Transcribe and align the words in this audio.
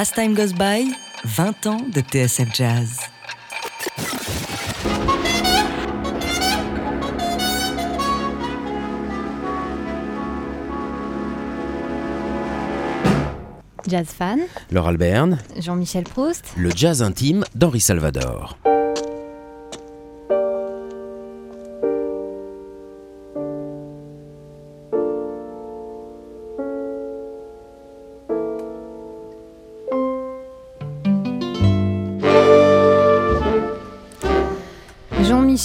As 0.00 0.12
Time 0.12 0.32
Goes 0.32 0.52
By, 0.54 0.94
20 1.24 1.66
ans 1.66 1.82
de 1.92 2.00
TSF 2.00 2.54
Jazz. 2.54 3.00
Jazz 13.88 14.04
fan, 14.06 14.38
Laure 14.70 14.86
Alberne, 14.86 15.38
Jean-Michel 15.58 16.04
Proust. 16.04 16.44
le 16.56 16.70
jazz 16.70 17.02
intime 17.02 17.44
d'Henri 17.56 17.80
Salvador. 17.80 18.56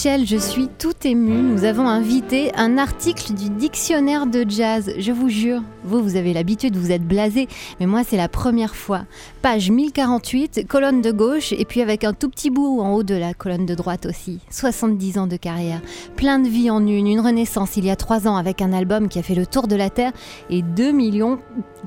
Jean-Michel, 0.04 0.28
je 0.28 0.38
suis 0.38 0.68
tout 0.68 0.96
ému. 1.06 1.32
Nous 1.32 1.64
avons 1.64 1.88
invité 1.88 2.52
un 2.56 2.78
article 2.78 3.34
du 3.34 3.50
dictionnaire 3.50 4.26
de 4.26 4.44
jazz. 4.46 4.92
Je 4.98 5.14
vous 5.14 5.30
jure, 5.30 5.62
vous, 5.86 6.04
vous 6.04 6.18
avez 6.18 6.34
l'habitude, 6.34 6.76
vous 6.76 6.92
êtes 6.92 7.08
blasé, 7.08 7.48
mais 7.80 7.86
moi, 7.86 8.02
c'est 8.06 8.18
la 8.18 8.28
première 8.28 8.76
fois. 8.76 9.06
Page 9.42 9.72
1048, 9.72 10.68
colonne 10.68 11.02
de 11.02 11.12
gauche, 11.12 11.54
et 11.54 11.64
puis 11.64 11.82
avec 11.82 12.04
un 12.04 12.12
tout 12.12 12.30
petit 12.30 12.50
bout 12.50 12.82
en 12.82 12.94
haut 12.94 13.04
de 13.04 13.16
la 13.16 13.34
colonne 13.34 13.66
de 13.66 13.76
droite 13.76 14.06
aussi. 14.06 14.40
70 14.50 15.20
ans 15.20 15.28
de 15.28 15.38
carrière, 15.38 15.80
plein 16.18 16.40
de 16.40 16.50
vie 16.50 16.70
en 16.70 16.86
une, 16.86 17.08
une 17.08 17.22
renaissance 17.22 17.78
il 17.78 17.86
y 17.86 17.92
a 17.92 17.96
trois 17.96 18.28
ans 18.28 18.36
avec 18.36 18.62
un 18.62 18.74
album 18.74 19.08
qui 19.08 19.20
a 19.20 19.24
fait 19.24 19.36
le 19.36 19.46
tour 19.46 19.68
de 19.68 19.78
la 19.78 19.90
Terre 19.90 20.12
et 20.50 20.64
2 20.64 20.92
millions, 20.92 21.40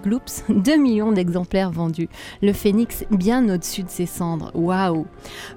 gloops, 0.03 0.42
2 0.48 0.77
millions 0.78 1.12
d'exemplaires 1.12 1.70
vendus. 1.70 2.09
Le 2.41 2.55
phénix 2.55 3.05
bien 3.11 3.47
au-dessus 3.51 3.83
de 3.83 3.91
ses 3.91 4.06
cendres. 4.06 4.53
Waouh! 4.55 5.06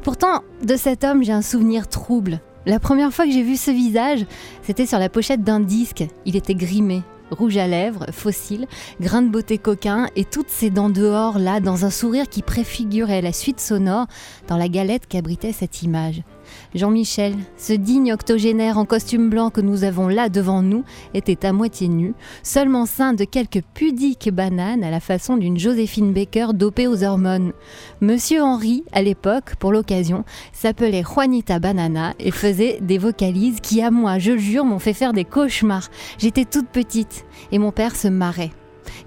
Pourtant, 0.01 0.43
de 0.61 0.75
cet 0.75 1.05
homme, 1.05 1.23
j'ai 1.23 1.31
un 1.31 1.41
souvenir 1.41 1.87
trouble. 1.87 2.41
La 2.65 2.79
première 2.79 3.13
fois 3.13 3.25
que 3.25 3.31
j'ai 3.31 3.43
vu 3.43 3.55
ce 3.55 3.71
visage, 3.71 4.25
c'était 4.63 4.85
sur 4.85 4.99
la 4.99 5.09
pochette 5.09 5.43
d'un 5.43 5.59
disque. 5.59 6.05
Il 6.25 6.35
était 6.35 6.55
grimé, 6.55 7.03
rouge 7.31 7.57
à 7.57 7.67
lèvres, 7.67 8.07
fossile, 8.11 8.67
grain 8.99 9.21
de 9.21 9.29
beauté 9.29 9.57
coquin 9.57 10.07
et 10.15 10.25
toutes 10.25 10.49
ses 10.49 10.69
dents 10.69 10.89
dehors 10.89 11.39
là, 11.39 11.59
dans 11.59 11.85
un 11.85 11.89
sourire 11.89 12.27
qui 12.27 12.41
préfigurait 12.41 13.21
la 13.21 13.33
suite 13.33 13.61
sonore 13.61 14.07
dans 14.47 14.57
la 14.57 14.67
galette 14.67 15.07
qu'abritait 15.07 15.53
cette 15.53 15.83
image. 15.83 16.21
Jean-Michel, 16.75 17.33
ce 17.57 17.73
digne 17.73 18.13
octogénaire 18.13 18.77
en 18.77 18.85
costume 18.85 19.29
blanc 19.29 19.49
que 19.49 19.61
nous 19.61 19.83
avons 19.83 20.07
là 20.07 20.29
devant 20.29 20.61
nous, 20.61 20.83
était 21.13 21.45
à 21.45 21.53
moitié 21.53 21.87
nu, 21.87 22.13
seulement 22.43 22.85
ceint 22.85 23.13
de 23.13 23.23
quelques 23.23 23.63
pudiques 23.73 24.29
bananes 24.31 24.83
à 24.83 24.91
la 24.91 24.99
façon 24.99 25.37
d'une 25.37 25.57
Joséphine 25.57 26.13
Baker 26.13 26.49
dopée 26.53 26.87
aux 26.87 27.03
hormones. 27.03 27.53
Monsieur 28.01 28.43
Henri, 28.43 28.83
à 28.91 29.01
l'époque, 29.01 29.55
pour 29.55 29.71
l'occasion, 29.71 30.25
s'appelait 30.53 31.03
Juanita 31.03 31.57
Banana 31.57 32.13
et 32.19 32.31
faisait 32.31 32.79
des 32.81 32.99
vocalises 32.99 33.61
qui, 33.61 33.81
à 33.81 33.89
moi, 33.89 34.19
je 34.19 34.37
jure, 34.37 34.65
m'ont 34.65 34.79
fait 34.79 34.93
faire 34.93 35.13
des 35.13 35.25
cauchemars. 35.25 35.89
J'étais 36.19 36.45
toute 36.45 36.69
petite 36.69 37.25
et 37.51 37.57
mon 37.57 37.71
père 37.71 37.95
se 37.95 38.07
marrait. 38.07 38.51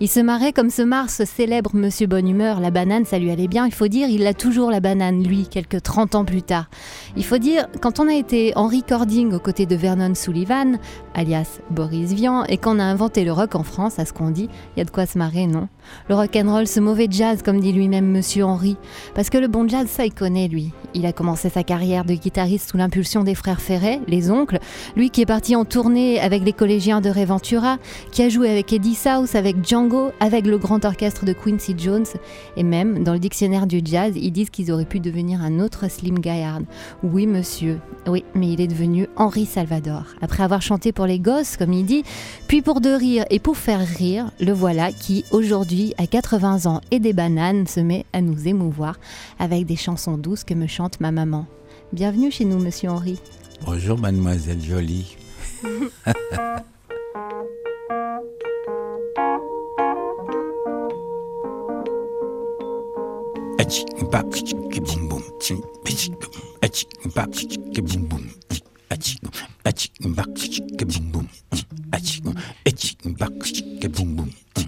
Il 0.01 0.09
se 0.09 0.21
marrait 0.21 0.53
comme 0.53 0.71
se 0.71 0.83
marre 0.83 1.11
ce 1.11 1.25
célèbre 1.25 1.71
Monsieur 1.75 2.07
Bonne 2.07 2.29
Humeur. 2.29 2.61
La 2.61 2.71
banane, 2.71 3.05
ça 3.05 3.19
lui 3.19 3.31
allait 3.31 3.49
bien. 3.49 3.67
Il 3.67 3.75
faut 3.75 3.89
dire, 3.89 4.09
il 4.09 4.27
a 4.27 4.35
toujours 4.35 4.71
la 4.71 4.81
banane, 4.81 5.23
lui, 5.23 5.47
quelques 5.49 5.83
30 5.83 6.15
ans 6.15 6.25
plus 6.25 6.43
tard. 6.43 6.67
Il 7.17 7.25
faut 7.25 7.39
dire, 7.39 7.67
quand 7.81 8.01
on 8.01 8.09
a 8.09 8.15
été 8.15 8.57
en 8.57 8.67
recording 8.67 9.33
aux 9.33 9.39
côtés 9.39 9.67
de 9.67 9.77
Vernon 9.77 10.15
Sullivan, 10.15 10.79
alias 11.15 11.61
Boris 11.71 12.13
Vian, 12.13 12.45
et 12.45 12.57
qu'on 12.57 12.79
a 12.79 12.85
inventé 12.85 13.25
le 13.25 13.33
rock 13.33 13.55
en 13.55 13.63
France, 13.63 13.99
à 13.99 14.05
ce 14.05 14.13
qu'on 14.13 14.31
dit, 14.31 14.49
il 14.77 14.79
y 14.79 14.83
a 14.83 14.85
de 14.85 14.91
quoi 14.91 15.07
se 15.07 15.19
marrer, 15.19 15.47
non? 15.47 15.69
Le 16.09 16.15
rock 16.15 16.37
and 16.37 16.53
roll, 16.53 16.67
ce 16.67 16.81
mauvais 16.81 17.09
jazz, 17.11 17.43
comme 17.43 17.61
dit 17.61 17.73
lui-même 17.73 18.11
Monsieur 18.11 18.45
Henri. 18.45 18.77
Parce 19.15 19.31
que 19.31 19.39
le 19.39 19.49
bon 19.49 19.69
jazz, 19.69 19.87
ça, 19.89 20.05
il 20.05 20.13
connaît, 20.13 20.49
lui. 20.49 20.73
Il 20.95 21.07
a 21.07 21.13
commencé 21.13 21.49
sa 21.49 21.63
carrière 21.63 22.05
de 22.05 22.15
guitariste 22.15 22.71
sous 22.71 22.77
l'impulsion 22.77 23.25
des 23.25 23.35
frères 23.35 23.61
Ferret, 23.61 24.01
les 24.07 24.31
oncles. 24.31 24.59
Lui 24.97 25.11
qui 25.11 25.23
est 25.23 25.27
parti 25.27 25.57
en 25.57 25.65
tournée 25.65 26.21
avec 26.21 26.45
les 26.45 26.53
collégiens 26.53 27.01
de 27.01 27.09
Reventura, 27.09 27.79
qui 28.11 28.23
a 28.23 28.29
joué 28.29 28.51
avec 28.51 28.73
Eddie 28.73 28.95
South, 28.95 29.35
avec 29.35 29.67
Django, 29.67 30.11
avec 30.21 30.47
le 30.47 30.59
grand 30.59 30.85
orchestre 30.85 31.25
de 31.25 31.33
Quincy 31.33 31.75
Jones. 31.79 32.07
Et 32.57 32.63
même, 32.63 33.05
dans 33.05 33.15
le 33.15 33.19
dictionnaire 33.19 33.67
du 33.67 33.81
jazz, 33.85 34.13
ils 34.17 34.33
disent 34.33 34.51
qu'ils 34.51 34.71
auraient 34.71 34.85
pu 34.85 35.01
devenir 35.01 35.41
un 35.43 35.61
autre 35.61 35.91
Slim 35.91 36.19
Gaillard. 36.19 36.61
Oui, 37.03 37.27
monsieur. 37.27 37.79
Oui, 38.07 38.25
mais 38.35 38.49
il 38.49 38.61
est 38.61 38.67
devenu 38.67 39.09
Henri 39.17 39.47
Salvador. 39.47 40.05
Après 40.21 40.43
avoir 40.43 40.61
chanté 40.61 40.93
pour 40.93 41.07
les 41.07 41.19
gosses, 41.19 41.57
comme 41.57 41.73
il 41.73 41.87
dit, 41.87 42.05
puis 42.49 42.61
pour 42.61 42.81
de 42.81 42.91
rire 42.91 43.25
et 43.31 43.39
pour 43.39 43.57
faire 43.57 43.81
rire, 43.81 44.31
le 44.41 44.53
voilà 44.53 44.93
qui, 44.93 45.25
aujourd'hui, 45.31 45.72
à 45.97 46.07
80 46.07 46.67
ans 46.67 46.81
et 46.91 47.01
des 47.01 47.13
bananes, 47.13 47.67
se 47.67 47.81
met 47.81 48.05
à 48.13 48.21
nous 48.21 48.47
émouvoir 48.47 48.99
avec 49.39 49.65
des 49.65 49.77
chansons 49.77 50.19
douces 50.19 50.45
que 50.45 50.55
me 50.55 50.67
chante 50.67 51.01
ma 51.01 51.13
maman. 51.13 51.47
Bienvenue 51.93 52.31
chez 52.31 52.45
nous, 52.45 52.59
monsieur 52.59 52.91
Henri. 52.91 53.19
Bonjour, 53.65 53.99
mademoiselle 53.99 54.63
Jolie. 54.63 55.17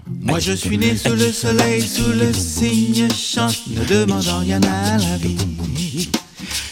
Moi 0.07 0.39
je 0.39 0.53
suis 0.53 0.79
né 0.79 0.97
sous 0.97 1.15
le 1.15 1.33
soleil, 1.33 1.83
sous 1.83 2.13
le 2.13 2.33
signe 2.33 3.09
chante, 3.11 3.63
ne 3.69 3.85
demandant 3.85 4.41
rien 4.41 4.61
à 4.63 4.99
la 4.99 5.17
vie. 5.17 5.37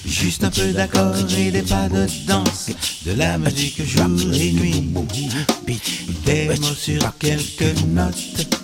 Juste 0.05 0.45
un 0.45 0.51
peu 0.51 0.73
d'accord 0.73 1.15
et 1.39 1.51
des 1.51 1.63
pas 1.63 1.89
de 1.89 2.07
danse, 2.27 2.71
de 3.07 3.13
la 3.13 3.39
musique 3.39 3.83
jour 3.85 4.07
et 4.35 4.53
nuit. 4.53 4.85
Des 6.27 6.49
mots 6.61 6.75
sur 6.77 7.17
quelques 7.19 7.79
notes, 7.89 8.59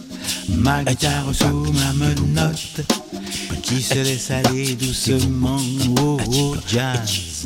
ma 0.48 0.84
guitare 0.84 1.34
sous 1.34 1.72
ma 1.72 1.92
menotte, 1.94 2.80
qui 3.62 3.82
se 3.82 3.94
laisse 3.94 4.30
aller 4.30 4.74
doucement 4.74 5.60
au 6.00 6.56
jazz. 6.66 7.44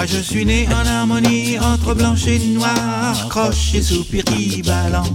Moi 0.00 0.06
je 0.06 0.16
suis 0.22 0.46
né 0.46 0.66
en 0.68 0.86
harmonie 0.86 1.58
entre 1.58 1.92
blanche 1.92 2.26
et 2.26 2.38
noir, 2.38 3.28
croche 3.28 3.74
et 3.74 3.82
soupir 3.82 4.24
qui 4.24 4.62
balance. 4.62 5.10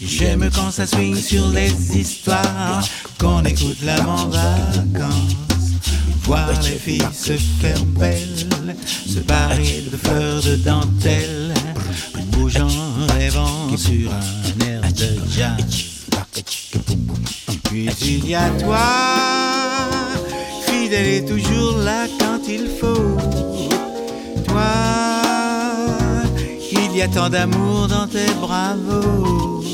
J'aime 0.00 0.50
quand 0.52 0.72
ça 0.72 0.84
swing 0.84 1.14
sur 1.14 1.46
les 1.50 1.70
histoires, 1.96 2.84
qu'on 3.20 3.44
écoute 3.44 3.80
là 3.84 3.94
en 4.04 4.26
vacances. 4.26 5.36
Voir 6.24 6.50
les 6.64 6.76
filles 6.76 7.06
se 7.12 7.34
faire 7.34 7.84
belles, 7.84 8.48
se 9.06 9.20
parer 9.20 9.84
de 9.92 9.96
fleurs 9.96 10.42
de 10.42 10.56
dentelle, 10.56 11.54
bougeant, 12.32 12.66
rêvant 13.16 13.76
sur 13.76 14.10
un 14.10 14.66
air 14.66 14.80
de 14.92 15.20
jazz. 15.30 16.00
Puis 17.66 17.88
il 18.02 18.28
y 18.28 18.34
a 18.34 18.50
toi, 18.58 18.80
fidèle 20.66 21.06
et 21.06 21.24
toujours 21.24 21.78
là 21.78 22.08
quand 22.18 22.40
il 22.48 22.68
faut. 22.80 23.51
Toi, 24.52 24.60
il 26.72 26.94
y 26.94 27.00
a 27.00 27.08
tant 27.08 27.30
d'amour 27.30 27.88
dans 27.88 28.06
tes 28.06 28.30
bravos. 28.38 29.64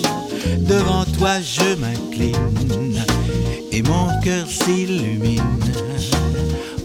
Devant 0.60 1.04
toi 1.18 1.40
je 1.40 1.74
m'incline 1.74 3.02
et 3.72 3.82
mon 3.82 4.06
cœur 4.22 4.46
s'illumine. 4.46 5.42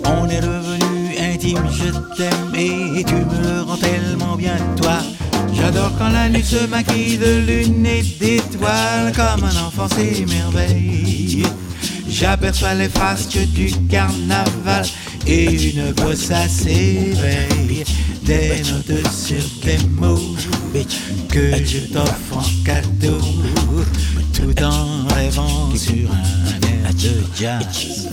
On 0.05 0.27
est 0.27 0.41
devenu 0.41 1.15
intime, 1.19 1.67
je 1.71 1.91
t'aime 2.17 2.55
et 2.55 3.03
tu 3.03 3.13
me 3.13 3.61
rends 3.61 3.77
tellement 3.77 4.35
bien 4.37 4.57
toi. 4.81 4.97
J'adore 5.53 5.91
quand 5.99 6.09
la 6.09 6.29
nuit 6.29 6.43
se 6.43 6.65
maquille 6.65 7.19
de 7.19 7.45
lune 7.45 7.85
et 7.85 8.01
d'étoiles 8.01 9.13
comme 9.15 9.43
un 9.43 9.67
enfant 9.67 9.87
s'émerveille. 9.87 11.43
J'aperçois 12.09 12.73
les 12.73 12.89
frasques 12.89 13.37
du 13.53 13.71
carnaval 13.87 14.83
et 15.27 15.71
une 15.71 15.91
bossa 15.93 16.47
s'éveille. 16.47 17.83
Des 18.23 18.61
notes 18.71 19.11
sur 19.11 19.43
des 19.63 19.77
mots 19.89 20.35
que 21.29 21.51
je 21.65 21.79
t'offre 21.91 22.37
en 22.37 22.63
cadeau, 22.63 23.19
tout 24.33 24.63
en 24.63 25.07
rêvant 25.13 25.75
sur 25.75 26.09
un 26.11 26.85
air 26.85 26.93
de 26.93 27.23
jazz. 27.37 28.07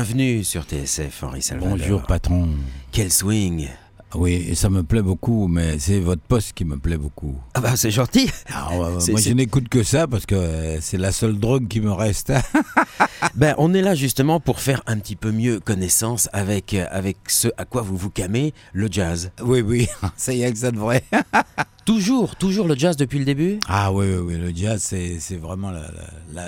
Bienvenue 0.00 0.44
sur 0.44 0.64
TSF, 0.64 1.22
Henri 1.22 1.40
Salvador. 1.40 1.78
Bonjour 1.78 2.02
patron. 2.02 2.50
Quel 2.92 3.10
swing 3.10 3.66
Oui, 4.14 4.44
et 4.50 4.54
ça 4.54 4.68
me 4.68 4.82
plaît 4.82 5.00
beaucoup, 5.00 5.48
mais 5.48 5.78
c'est 5.78 6.00
votre 6.00 6.20
poste 6.20 6.52
qui 6.52 6.66
me 6.66 6.76
plaît 6.76 6.98
beaucoup. 6.98 7.34
Ah 7.54 7.62
bah 7.62 7.76
c'est 7.76 7.90
gentil. 7.90 8.30
Alors, 8.54 8.84
euh, 8.84 9.00
C'est- 9.00 9.12
moi, 9.12 9.20
je 9.22 9.32
n'écoute 9.32 9.70
que 9.70 9.82
ça 9.82 10.06
parce 10.06 10.26
que 10.26 10.34
euh, 10.34 10.80
c'est 10.82 10.98
la 10.98 11.12
seule 11.12 11.38
drogue 11.38 11.66
qui 11.66 11.80
me 11.80 11.90
reste. 11.92 12.30
Ben, 13.34 13.54
on 13.56 13.72
est 13.72 13.80
là 13.82 13.94
justement 13.94 14.38
pour 14.38 14.60
faire 14.60 14.82
un 14.86 14.98
petit 14.98 15.16
peu 15.16 15.32
mieux 15.32 15.60
connaissance 15.60 16.28
avec, 16.34 16.74
euh, 16.74 16.86
avec 16.90 17.16
ce 17.28 17.48
à 17.56 17.64
quoi 17.64 17.80
vous 17.80 17.96
vous 17.96 18.10
camez, 18.10 18.52
le 18.74 18.88
jazz. 18.90 19.30
oui, 19.42 19.62
oui, 19.62 19.88
ça 20.18 20.34
y 20.34 20.42
est 20.42 20.52
que 20.52 20.58
ça 20.58 20.70
devrait. 20.72 21.04
Toujours, 21.86 22.34
toujours 22.34 22.66
le 22.66 22.74
jazz 22.74 22.96
depuis 22.96 23.20
le 23.20 23.24
début 23.24 23.60
Ah 23.68 23.92
oui, 23.92 24.06
oui, 24.06 24.34
oui, 24.34 24.36
le 24.38 24.52
jazz, 24.52 24.82
c'est 24.82 25.36
vraiment 25.36 25.70
la, 25.70 25.82
la- 25.82 25.88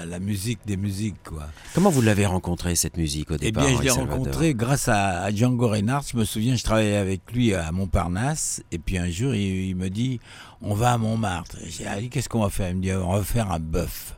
la- 0.00 0.05
la 0.05 0.19
musique 0.19 0.58
des 0.67 0.76
musiques, 0.76 1.23
quoi. 1.25 1.46
Comment 1.75 1.90
vous 1.90 2.02
l'avez 2.02 2.26
rencontré 2.26 2.75
cette 2.75 2.96
musique 2.96 3.31
au 3.31 3.37
Eh 3.37 3.38
départ 3.38 3.64
bien, 3.64 3.76
je 3.79 3.82
l'ai 3.85 3.90
rencontré 3.90 4.55
grâce 4.55 4.88
à, 4.88 5.23
à 5.23 5.31
Django 5.32 5.69
Reinhardt. 5.69 6.05
Je 6.12 6.17
me 6.17 6.25
souviens, 6.25 6.56
je 6.56 6.64
travaillais 6.64 6.96
avec 6.96 7.20
lui 7.32 7.55
à 7.55 7.70
Montparnasse. 7.70 8.64
Et 8.73 8.79
puis 8.79 8.99
un 8.99 9.08
jour, 9.11 9.32
il, 9.32 9.69
il 9.69 9.76
me 9.76 9.88
dit 9.90 10.19
On 10.61 10.75
va 10.75 10.93
à 10.94 10.99
Montmartre. 10.99 11.56
J'ai 11.67 11.85
dit 11.85 11.87
Ali, 11.88 12.11
qu'est-ce 12.11 12.29
qu'on 12.29 12.43
va 12.43 12.50
faire? 12.50 12.70
Il 12.70 12.76
me 12.79 12.82
dit 12.82 12.93
On 12.93 13.12
va 13.12 13.23
faire 13.23 13.52
un 13.52 13.61
bœuf. 13.61 14.17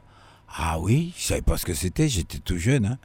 Ah 0.57 0.81
oui, 0.81 1.13
je 1.19 1.23
savais 1.25 1.43
pas 1.43 1.59
ce 1.59 1.67
que 1.67 1.75
c'était, 1.75 2.09
j'étais 2.09 2.39
tout 2.39 2.57
jeune. 2.59 2.87
hein. 2.87 2.99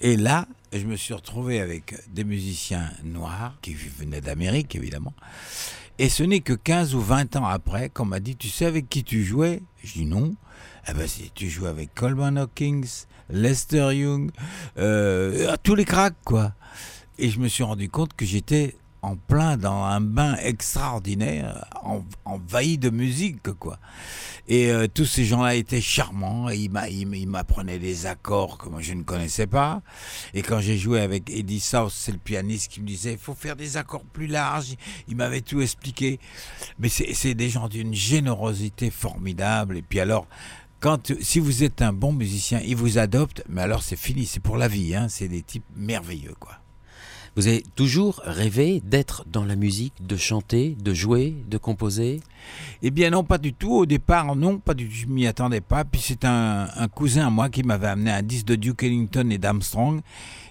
Et 0.00 0.16
là, 0.16 0.46
je 0.72 0.84
me 0.86 0.96
suis 0.96 1.12
retrouvé 1.14 1.60
avec 1.60 1.94
des 2.12 2.24
musiciens 2.24 2.90
noirs 3.04 3.54
qui 3.62 3.74
venaient 3.74 4.20
d'Amérique, 4.22 4.74
évidemment. 4.74 5.12
Et 5.98 6.08
ce 6.08 6.24
n'est 6.24 6.40
que 6.40 6.52
15 6.52 6.94
ou 6.96 7.00
20 7.00 7.36
ans 7.36 7.46
après 7.46 7.88
qu'on 7.88 8.04
m'a 8.04 8.18
dit 8.18 8.36
Tu 8.36 8.48
sais 8.48 8.64
avec 8.66 8.88
qui 8.88 9.04
tu 9.04 9.22
jouais? 9.22 9.62
Je 9.82 9.92
dis 9.92 10.06
non. 10.06 10.34
Eh 10.88 10.92
ben, 10.92 11.06
si 11.06 11.30
tu 11.34 11.48
jouais 11.48 11.68
avec 11.68 11.94
Coleman 11.94 12.36
Hawkins, 12.36 12.82
Lester 13.30 13.94
Young, 13.94 14.30
euh, 14.76 15.54
tous 15.62 15.74
les 15.74 15.84
cracks, 15.84 16.16
quoi. 16.24 16.52
Et 17.18 17.30
je 17.30 17.38
me 17.38 17.48
suis 17.48 17.62
rendu 17.62 17.88
compte 17.88 18.12
que 18.14 18.26
j'étais 18.26 18.76
en 19.04 19.16
plein 19.16 19.56
dans 19.56 19.84
un 19.84 20.00
bain 20.00 20.36
extraordinaire, 20.36 21.66
en- 21.82 22.04
envahi 22.24 22.78
de 22.78 22.90
musique, 22.90 23.42
quoi. 23.58 23.78
Et 24.48 24.70
euh, 24.70 24.86
tous 24.92 25.04
ces 25.06 25.24
gens-là 25.24 25.54
étaient 25.54 25.80
charmants, 25.80 26.50
et 26.50 26.56
ils 26.56 27.26
m'apprenaient 27.28 27.78
des 27.78 28.06
accords 28.06 28.58
que 28.58 28.68
moi 28.68 28.80
je 28.82 28.92
ne 28.94 29.02
connaissais 29.02 29.46
pas. 29.46 29.82
Et 30.34 30.42
quand 30.42 30.60
j'ai 30.60 30.76
joué 30.76 31.00
avec 31.00 31.30
Eddie 31.30 31.60
South, 31.60 31.92
c'est 31.94 32.12
le 32.12 32.18
pianiste 32.18 32.70
qui 32.72 32.80
me 32.80 32.86
disait, 32.86 33.12
il 33.12 33.18
faut 33.18 33.34
faire 33.34 33.56
des 33.56 33.76
accords 33.76 34.04
plus 34.04 34.26
larges. 34.26 34.74
Il 35.08 35.16
m'avait 35.16 35.40
tout 35.40 35.60
expliqué. 35.60 36.18
Mais 36.78 36.88
c'est 36.88 37.14
c'est 37.14 37.34
des 37.34 37.48
gens 37.48 37.68
d'une 37.68 37.94
générosité 37.94 38.90
formidable. 38.90 39.78
Et 39.78 39.82
puis 39.82 40.00
alors, 40.00 40.26
quand, 40.80 41.12
si 41.22 41.38
vous 41.40 41.62
êtes 41.62 41.80
un 41.80 41.94
bon 41.94 42.12
musicien, 42.12 42.60
ils 42.66 42.76
vous 42.76 42.98
adoptent, 42.98 43.42
mais 43.48 43.62
alors 43.62 43.82
c'est 43.82 43.96
fini, 43.96 44.26
c'est 44.26 44.40
pour 44.40 44.58
la 44.58 44.68
vie. 44.68 44.94
Hein. 44.94 45.08
C'est 45.08 45.28
des 45.28 45.42
types 45.42 45.64
merveilleux, 45.74 46.34
quoi. 46.38 46.58
Vous 47.36 47.48
avez 47.48 47.64
toujours 47.74 48.20
rêvé 48.24 48.80
d'être 48.84 49.24
dans 49.26 49.44
la 49.44 49.56
musique, 49.56 49.94
de 50.00 50.16
chanter, 50.16 50.76
de 50.80 50.94
jouer, 50.94 51.34
de 51.50 51.58
composer? 51.58 52.20
Eh 52.82 52.90
bien 52.90 53.10
non, 53.10 53.24
pas 53.24 53.38
du 53.38 53.52
tout. 53.52 53.72
Au 53.72 53.86
départ, 53.86 54.34
non, 54.36 54.58
pas 54.58 54.74
du 54.74 54.86
tout. 54.88 54.94
Je 54.94 55.06
m'y 55.06 55.26
attendais 55.26 55.60
pas. 55.60 55.84
Puis 55.84 56.00
c'est 56.04 56.24
un, 56.24 56.68
un 56.76 56.88
cousin 56.88 57.26
à 57.26 57.30
moi 57.30 57.48
qui 57.48 57.62
m'avait 57.62 57.86
amené 57.88 58.10
un 58.10 58.22
disque 58.22 58.46
de 58.46 58.56
Duke 58.56 58.82
Ellington 58.82 59.28
et 59.30 59.38
d'Armstrong. 59.38 60.00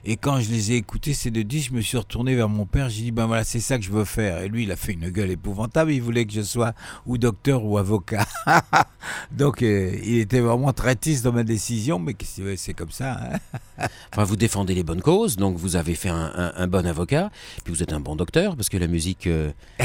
Et 0.05 0.17
quand 0.17 0.39
je 0.41 0.49
les 0.49 0.73
ai 0.73 0.75
écoutés, 0.75 1.13
ces 1.13 1.31
deux 1.31 1.45
disques, 1.45 1.69
je 1.71 1.75
me 1.77 1.81
suis 1.81 1.97
retourné 1.97 2.35
vers 2.35 2.49
mon 2.49 2.65
père. 2.65 2.89
J'ai 2.89 3.03
dit, 3.03 3.11
ben 3.11 3.25
voilà, 3.25 3.45
c'est 3.45 3.61
ça 3.61 3.77
que 3.77 3.85
je 3.85 3.91
veux 3.91 4.03
faire. 4.03 4.41
Et 4.41 4.49
lui, 4.49 4.63
il 4.63 4.71
a 4.71 4.75
fait 4.75 4.91
une 4.93 5.09
gueule 5.09 5.31
épouvantable. 5.31 5.93
Il 5.93 6.01
voulait 6.01 6.25
que 6.25 6.33
je 6.33 6.41
sois 6.41 6.73
ou 7.05 7.17
docteur 7.17 7.63
ou 7.63 7.77
avocat. 7.77 8.25
Donc, 9.31 9.61
euh, 9.61 9.95
il 10.03 10.17
était 10.19 10.39
vraiment 10.41 10.73
très 10.73 10.95
triste 10.95 11.23
dans 11.23 11.31
ma 11.31 11.43
décision. 11.43 11.99
Mais 11.99 12.15
c'est 12.57 12.73
comme 12.73 12.91
ça. 12.91 13.13
hein. 13.21 13.39
Enfin, 14.11 14.23
vous 14.23 14.35
défendez 14.35 14.75
les 14.75 14.83
bonnes 14.83 15.01
causes, 15.01 15.35
donc 15.35 15.57
vous 15.57 15.75
avez 15.75 15.95
fait 15.95 16.09
un, 16.09 16.31
un- 16.35 16.53
un 16.55 16.67
bon 16.67 16.85
avocat, 16.85 17.31
puis 17.63 17.73
vous 17.73 17.81
êtes 17.81 17.91
un 17.91 17.99
bon 17.99 18.15
docteur, 18.15 18.55
parce 18.55 18.69
que 18.69 18.77
la 18.77 18.85
musique 18.87 19.25
euh, 19.25 19.51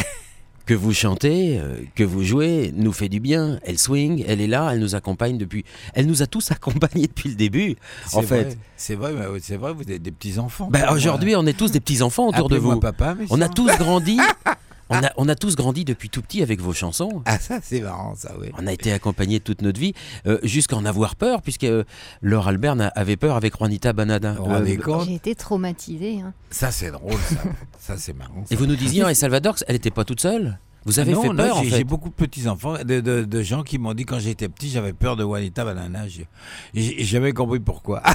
que 0.68 0.74
vous 0.74 0.92
chantez, 0.92 1.58
euh, 1.58 1.76
que 1.94 2.04
vous 2.04 2.22
jouez, 2.22 2.74
nous 2.76 2.92
fait 2.92 3.08
du 3.08 3.20
bien. 3.20 3.58
Elle 3.64 3.78
swing, 3.78 4.22
elle 4.28 4.42
est 4.42 4.46
là, 4.46 4.68
elle 4.70 4.80
nous 4.80 4.94
accompagne 4.94 5.38
depuis... 5.38 5.64
Elle 5.94 6.04
nous 6.06 6.22
a 6.22 6.26
tous 6.26 6.50
accompagnés 6.52 7.06
depuis 7.06 7.30
le 7.30 7.36
début, 7.36 7.76
en 8.12 8.20
fait. 8.20 8.58
C'est 8.76 8.94
vrai, 8.94 9.14
c'est 9.40 9.56
vrai, 9.56 9.72
vous 9.72 9.90
êtes 9.90 10.02
des 10.02 10.10
petits-enfants. 10.10 10.68
Ben, 10.70 10.80
Pour 10.80 10.88
moi. 10.88 10.96
Aujourd'hui, 10.96 11.34
on 11.36 11.46
est 11.46 11.56
tous 11.56 11.72
des 11.72 11.80
petits-enfants 11.80 12.28
autour 12.28 12.50
de 12.50 12.58
vous. 12.58 12.78
papa, 12.78 13.16
On 13.30 13.40
a 13.40 13.48
tous 13.48 13.70
grandi... 13.78 14.18
On 14.90 14.96
a, 14.96 15.10
on 15.16 15.28
a 15.28 15.34
tous 15.34 15.54
grandi 15.54 15.84
depuis 15.84 16.08
tout 16.08 16.22
petit 16.22 16.42
avec 16.42 16.60
vos 16.60 16.72
chansons. 16.72 17.22
Ah, 17.26 17.38
ça, 17.38 17.58
c'est 17.62 17.80
marrant, 17.80 18.14
ça, 18.16 18.32
oui. 18.40 18.48
On 18.58 18.66
a 18.66 18.72
été 18.72 18.90
accompagnés 18.92 19.38
toute 19.40 19.60
notre 19.62 19.78
vie, 19.78 19.92
euh, 20.26 20.38
jusqu'à 20.42 20.76
en 20.76 20.84
avoir 20.86 21.14
peur, 21.16 21.42
puisque 21.42 21.64
euh, 21.64 21.84
Laure 22.22 22.48
Albert 22.48 22.76
n'a- 22.76 22.88
avait 22.88 23.16
peur 23.16 23.36
avec 23.36 23.56
Juanita 23.58 23.92
Banada. 23.92 24.36
Euh, 24.40 25.04
J'ai 25.06 25.14
été 25.14 25.34
traumatisée. 25.34 26.20
hein. 26.20 26.32
Ça, 26.50 26.70
c'est 26.70 26.90
drôle, 26.90 27.12
ça. 27.28 27.36
ça, 27.78 27.96
c'est 27.98 28.14
marrant. 28.14 28.44
et 28.50 28.56
vous 28.56 28.66
nous 28.66 28.76
disiez, 28.76 29.04
et 29.08 29.14
Salvador, 29.14 29.56
elle 29.66 29.74
n'était 29.74 29.90
pas 29.90 30.04
toute 30.04 30.20
seule? 30.20 30.58
Vous 30.84 31.00
avez 31.00 31.12
non, 31.12 31.20
fait 31.22 31.34
peur, 31.34 31.58
en 31.58 31.62
j'ai, 31.64 31.70
fait 31.70 31.76
j'ai 31.78 31.84
beaucoup 31.84 32.08
de 32.08 32.14
petits-enfants, 32.14 32.76
de, 32.82 33.00
de- 33.00 33.24
de 33.24 33.42
gens 33.42 33.62
qui 33.62 33.76
m'ont 33.78 33.92
dit 33.92 34.04
quand 34.06 34.18
j'étais 34.20 34.48
petit, 34.48 34.70
j'avais 34.70 34.94
peur 34.94 35.16
de 35.16 35.22
Juanita 35.24 35.64
Banana. 35.64 36.04
J'ai, 36.08 37.04
jamais 37.04 37.32
compris 37.32 37.60
pourquoi. 37.60 38.02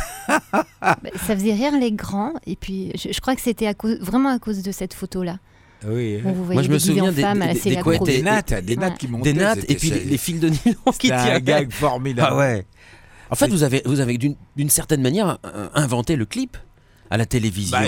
Bah, 0.81 0.98
Ça 1.15 1.36
faisait 1.36 1.53
rire 1.53 1.77
les 1.79 1.91
grands. 1.91 2.33
Et 2.48 2.55
puis, 2.55 2.91
je, 2.95 3.12
je 3.13 3.21
crois 3.21 3.36
que 3.36 3.41
c'était 3.41 3.67
à 3.67 3.74
cause- 3.74 4.00
vraiment 4.00 4.29
à 4.29 4.39
cause 4.39 4.62
de 4.63 4.71
cette 4.71 4.93
photo-là. 4.93 5.38
Oui. 5.87 6.17
Vous 6.23 6.45
voyez 6.45 6.63
je 6.63 6.69
me 6.71 6.79
souviens 6.79 7.03
en 7.05 7.11
des- 7.11 7.23
des- 7.53 7.69
des 7.75 7.81
couettes 7.81 8.03
Des 8.03 8.21
nattes, 8.21 8.53
des 8.53 8.73
Ouais. 8.75 8.79
nattes 8.79 8.97
qui 8.97 9.07
montaient. 9.07 9.33
Des 9.33 9.39
nattes 9.39 9.65
et 9.69 9.75
puis 9.75 9.89
les, 9.89 10.17
fils 10.17 10.39
de 10.39 10.49
nylon 10.49 10.75
qui 10.97 11.07
c'était 11.07 11.13
un 11.13 11.23
tiraient. 11.25 11.41
gag 11.41 11.71
formidable. 11.71 12.27
Ah 12.31 12.37
ouais. 12.37 12.65
En 13.29 13.35
fait, 13.35 13.47
vous 13.47 13.63
avez, 13.63 13.81
vous 13.85 13.99
avez 13.99 14.17
d'une, 14.17 14.35
certaine 14.69 15.01
manière 15.01 15.39
euh, 15.45 15.67
inventé 15.73 16.15
le 16.15 16.25
clip 16.25 16.55
à 17.09 17.17
la 17.17 17.25
télévision. 17.25 17.77
Bah, 17.77 17.85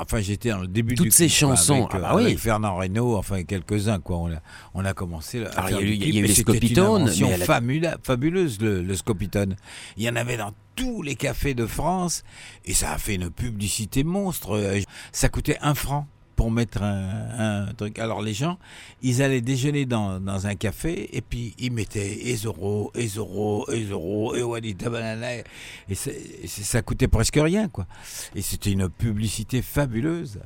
enfin, 0.00 0.20
j'étais 0.20 0.50
dans 0.50 0.58
le 0.58 0.66
début 0.68 0.94
Toutes 0.94 1.06
du 1.06 1.10
ces 1.10 1.26
clip, 1.26 1.36
chansons, 1.38 1.74
avec, 1.74 1.88
ah 1.92 1.96
euh, 1.96 2.00
bah 2.00 2.12
oui. 2.16 2.24
avec 2.24 2.38
Fernand 2.38 2.76
Reynaud, 2.76 3.16
enfin 3.16 3.42
quelques-uns 3.42 3.98
quoi. 4.00 4.16
On 4.18 4.30
a, 4.32 4.40
on 4.74 4.84
a 4.84 4.92
commencé. 4.92 5.44
à 5.44 5.60
Alors, 5.60 5.80
il 5.80 5.86
y 5.86 5.90
a 5.90 5.92
eu- 5.92 5.94
il 5.94 5.98
y 5.98 6.02
a 6.02 6.04
clip, 6.10 6.24
eu 6.24 6.26
les 6.28 6.34
c'était 6.34 6.52
une 6.52 6.58
Scopitones, 6.58 7.10
mais 7.20 7.96
fabuleuse 8.02 8.60
le, 8.60 8.82
le 8.82 8.94
Scopitone. 8.96 9.56
Il 9.96 10.02
y 10.04 10.08
en 10.08 10.16
avait 10.16 10.36
dans 10.36 10.52
tous 10.76 11.02
les 11.02 11.14
cafés 11.16 11.54
de 11.54 11.66
France 11.66 12.22
et 12.64 12.74
ça 12.74 12.92
a 12.92 12.98
fait 12.98 13.14
une 13.16 13.30
publicité 13.30 14.02
monstre. 14.04 14.56
Euh, 14.56 14.80
Ça 15.12 15.28
coûtait 15.28 15.58
un 15.62 15.74
franc 15.74 16.06
pour 16.40 16.50
mettre 16.50 16.82
un, 16.82 17.66
un 17.68 17.74
truc. 17.74 17.98
Alors 17.98 18.22
les 18.22 18.32
gens, 18.32 18.58
ils 19.02 19.20
allaient 19.20 19.42
déjeuner 19.42 19.84
dans, 19.84 20.18
dans 20.20 20.46
un 20.46 20.54
café 20.54 21.14
et 21.14 21.20
puis 21.20 21.52
ils 21.58 21.70
mettaient 21.70 22.30
Ezoro, 22.30 22.90
Ezoro, 22.94 23.70
Ezoro, 23.70 24.34
et 24.56 24.72
Banana 24.72 25.34
et 25.36 25.44
et 25.90 25.94
c'est- 25.94 26.48
ça 26.48 26.80
coûtait 26.80 27.08
presque 27.08 27.36
rien 27.38 27.68
quoi. 27.68 27.86
Et 28.34 28.40
c'était 28.40 28.72
une 28.72 28.88
publicité 28.88 29.60
fabuleuse. 29.60 30.40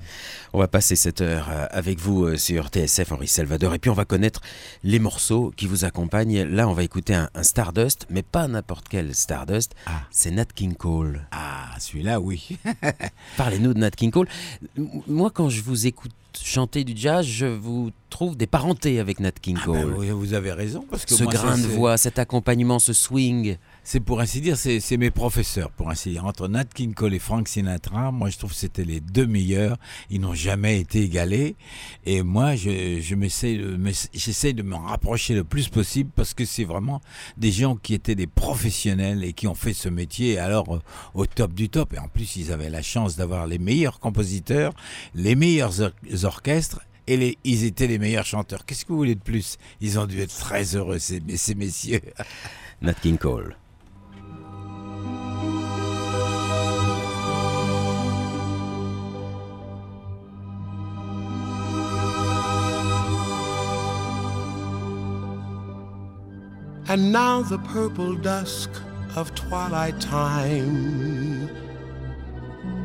On 0.52 0.58
va 0.58 0.66
passer 0.66 0.96
cette 0.96 1.20
heure 1.20 1.46
euh, 1.48 1.66
avec 1.70 2.00
vous 2.00 2.24
euh, 2.24 2.36
sur 2.38 2.66
TSF 2.70 3.12
Henri 3.12 3.28
Salvador 3.28 3.72
et 3.74 3.78
puis 3.78 3.88
on 3.88 3.94
va 3.94 4.04
connaître 4.04 4.40
les 4.82 4.98
morceaux 4.98 5.52
qui 5.56 5.66
vous 5.68 5.84
accompagnent. 5.84 6.42
Là, 6.42 6.66
on 6.68 6.72
va 6.72 6.82
écouter 6.82 7.14
un, 7.14 7.30
un 7.36 7.44
Stardust, 7.44 8.08
mais 8.10 8.24
pas 8.24 8.48
n'importe 8.48 8.88
quel 8.88 9.14
Stardust. 9.14 9.76
Ah. 9.86 10.02
C'est 10.10 10.32
Nat 10.32 10.46
King 10.56 10.74
Cole. 10.74 11.24
Ah, 11.30 11.70
celui-là, 11.78 12.18
oui. 12.20 12.58
Parlez-nous 13.36 13.74
de 13.74 13.78
Nat 13.78 13.92
King 13.92 14.10
Cole. 14.10 14.26
Moi, 15.06 15.30
quand 15.32 15.48
je 15.50 15.62
vous 15.62 15.83
écoute 15.86 16.12
chanter 16.42 16.84
du 16.84 16.94
jazz, 16.96 17.24
je 17.26 17.46
vous 17.46 17.90
trouve 18.10 18.36
des 18.36 18.46
parentés 18.46 18.98
avecAt 19.00 19.30
King 19.40 19.56
Ah 19.62 19.66
ben, 19.66 19.82
Cole. 19.82 19.94
oui, 19.98 20.10
vous 20.10 20.34
avez 20.34 20.52
raison 20.52 20.84
parce 20.90 21.04
que 21.04 21.14
ce 21.14 21.22
moi, 21.24 21.32
grain 21.32 21.56
de 21.56 21.66
voix, 21.66 21.96
cet 21.96 22.18
accompagnement, 22.18 22.78
ce 22.78 22.92
swing. 22.92 23.56
C'est 23.86 24.00
pour 24.00 24.20
ainsi 24.22 24.40
dire, 24.40 24.56
c'est 24.56 24.96
mes 24.96 25.10
professeurs, 25.10 25.70
pour 25.70 25.90
ainsi 25.90 26.10
dire. 26.12 26.24
Entre 26.24 26.48
Nat 26.48 26.64
King 26.64 26.94
Cole 26.94 27.12
et 27.12 27.18
Frank 27.18 27.46
Sinatra, 27.46 28.10
moi 28.12 28.30
je 28.30 28.38
trouve 28.38 28.50
que 28.52 28.56
c'était 28.56 28.84
les 28.84 29.00
deux 29.00 29.26
meilleurs. 29.26 29.76
Ils 30.08 30.20
n'ont 30.22 30.32
jamais 30.34 30.80
été 30.80 31.02
égalés. 31.02 31.54
Et 32.06 32.22
moi, 32.22 32.56
je, 32.56 33.00
je 33.02 33.14
de- 34.52 34.62
m'en 34.62 34.78
rapprocher 34.78 35.34
le 35.34 35.44
plus 35.44 35.68
possible 35.68 36.10
parce 36.16 36.32
que 36.32 36.46
c'est 36.46 36.64
vraiment 36.64 37.02
des 37.36 37.52
gens 37.52 37.76
qui 37.76 37.92
étaient 37.92 38.14
des 38.14 38.26
professionnels 38.26 39.22
et 39.22 39.34
qui 39.34 39.46
ont 39.48 39.54
fait 39.54 39.74
ce 39.74 39.90
métier 39.90 40.38
alors 40.38 40.76
euh, 40.76 40.80
au 41.12 41.26
top 41.26 41.52
du 41.52 41.68
top. 41.68 41.92
Et 41.92 41.98
en 41.98 42.08
plus, 42.08 42.36
ils 42.36 42.52
avaient 42.52 42.70
la 42.70 42.82
chance 42.82 43.16
d'avoir 43.16 43.46
les 43.46 43.58
meilleurs 43.58 44.00
compositeurs, 44.00 44.72
les 45.14 45.34
meilleurs 45.34 45.80
or- 45.82 45.90
orchestres 46.24 46.80
Et 47.06 47.36
ils 47.44 47.64
étaient 47.64 47.86
les 47.86 47.98
meilleurs 47.98 48.24
chanteurs. 48.24 48.64
Qu'est-ce 48.64 48.86
que 48.86 48.92
vous 48.92 48.98
voulez 48.98 49.14
de 49.14 49.20
plus? 49.20 49.58
Ils 49.82 49.98
ont 49.98 50.06
dû 50.06 50.20
être 50.20 50.34
très 50.34 50.74
heureux, 50.74 50.98
ces, 50.98 51.20
ces 51.36 51.54
messieurs. 51.54 52.00
Nat 52.80 52.94
King 52.94 53.18
Cole. 53.18 53.54
And 66.94 67.10
now 67.10 67.42
the 67.42 67.58
purple 67.58 68.14
dusk 68.14 68.70
of 69.16 69.34
twilight 69.34 70.00
time 70.00 71.50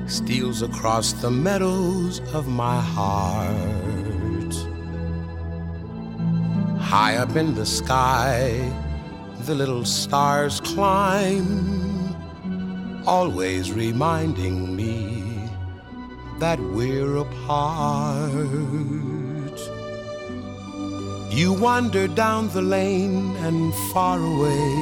steals 0.07 0.63
across 0.63 1.13
the 1.13 1.29
meadows 1.29 2.19
of 2.33 2.47
my 2.47 2.81
heart. 2.81 4.55
High 6.81 7.17
up 7.17 7.35
in 7.35 7.53
the 7.53 7.67
sky, 7.67 8.73
the 9.41 9.53
little 9.53 9.85
stars 9.85 10.59
climb, 10.59 12.15
always 13.05 13.71
reminding 13.71 14.75
me 14.75 15.47
that 16.39 16.59
we're 16.59 17.17
apart. 17.17 19.18
You 21.31 21.53
wander 21.53 22.07
down 22.07 22.49
the 22.49 22.61
lane 22.61 23.35
and 23.37 23.71
far 23.93 24.17
away, 24.17 24.73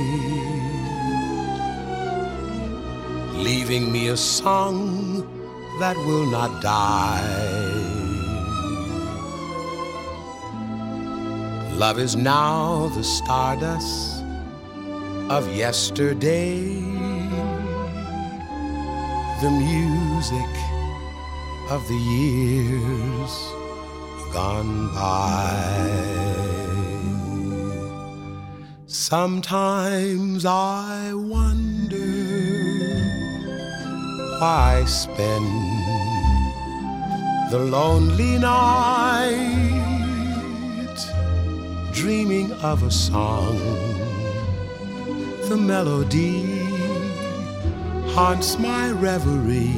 leaving 3.33 3.91
me 3.91 4.07
a 4.07 4.15
song 4.15 5.27
that 5.81 5.97
will 5.97 6.25
not 6.25 6.61
die. 6.63 7.67
Love 11.75 11.99
is 11.99 12.15
now 12.15 12.87
the 12.95 13.03
stardust 13.03 14.23
of 15.29 15.53
yesterday, 15.53 16.63
the 19.41 19.51
music 19.51 20.53
of 21.69 21.85
the 21.89 21.99
years 22.15 23.66
gone 24.33 24.93
by. 24.93 25.97
Sometimes 28.85 30.45
I 30.45 31.13
wonder 31.13 31.97
why 34.39 34.81
I 34.81 34.85
spend 34.85 35.45
the 37.51 37.59
lonely 37.59 38.37
night 38.37 39.67
dreaming 41.93 42.51
of 42.61 42.83
a 42.83 42.91
song. 42.91 43.57
The 45.49 45.57
melody 45.57 46.43
haunts 48.13 48.59
my 48.59 48.91
reverie, 48.91 49.73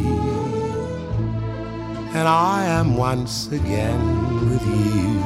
and 2.14 2.28
I 2.28 2.66
am 2.66 2.98
once 2.98 3.48
again 3.52 4.50
with 4.50 4.66
you 4.66 5.20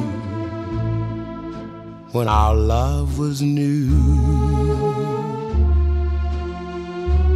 when 2.12 2.28
our 2.28 2.54
love 2.54 3.18
was 3.18 3.42
new. 3.42 3.90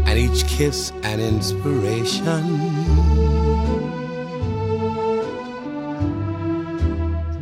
And 0.05 0.19
each 0.19 0.45
kiss 0.47 0.91
an 1.03 1.19
inspiration. 1.19 2.43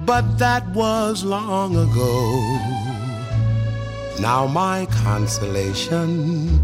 But 0.05 0.37
that 0.37 0.67
was 0.69 1.23
long 1.23 1.75
ago. 1.75 2.15
Now 4.19 4.45
my 4.45 4.85
consolation 5.03 6.59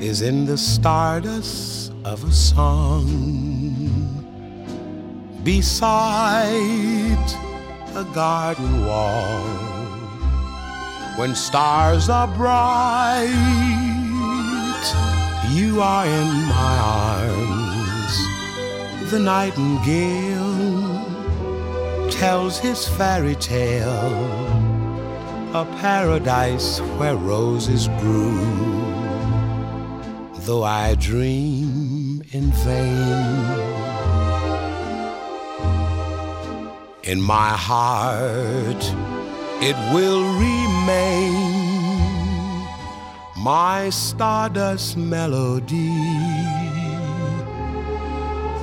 is 0.00 0.22
in 0.22 0.44
the 0.44 0.58
stardust 0.58 1.92
of 2.04 2.24
a 2.24 2.32
song 2.32 3.55
beside 5.46 7.26
a 7.94 8.04
garden 8.12 8.84
wall 8.84 9.46
when 11.16 11.36
stars 11.36 12.08
are 12.08 12.26
bright 12.26 13.76
you 15.52 15.80
are 15.80 16.04
in 16.04 16.28
my 16.48 16.76
arms. 16.78 18.14
The 19.10 19.20
nightingale 19.20 20.50
tells 22.10 22.58
his 22.58 22.88
fairy 22.88 23.36
tale 23.36 24.12
a 25.54 25.64
paradise 25.80 26.80
where 26.98 27.16
roses 27.16 27.86
grew. 28.00 28.44
Though 30.40 30.64
i 30.64 30.96
dream 30.96 32.22
in 32.32 32.50
vain 32.66 33.35
in 37.06 37.20
my 37.20 37.50
heart 37.50 38.82
it 39.62 39.76
will 39.94 40.24
remain 40.38 41.66
my 43.36 43.88
stardust 43.90 44.96
melody, 44.96 45.94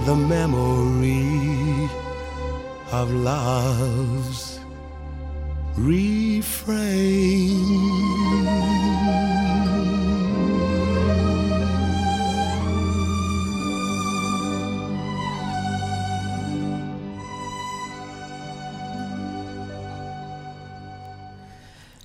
the 0.05 0.15
memory 0.15 1.89
of 2.91 3.09
love's 3.12 4.59
refrain. 5.77 6.83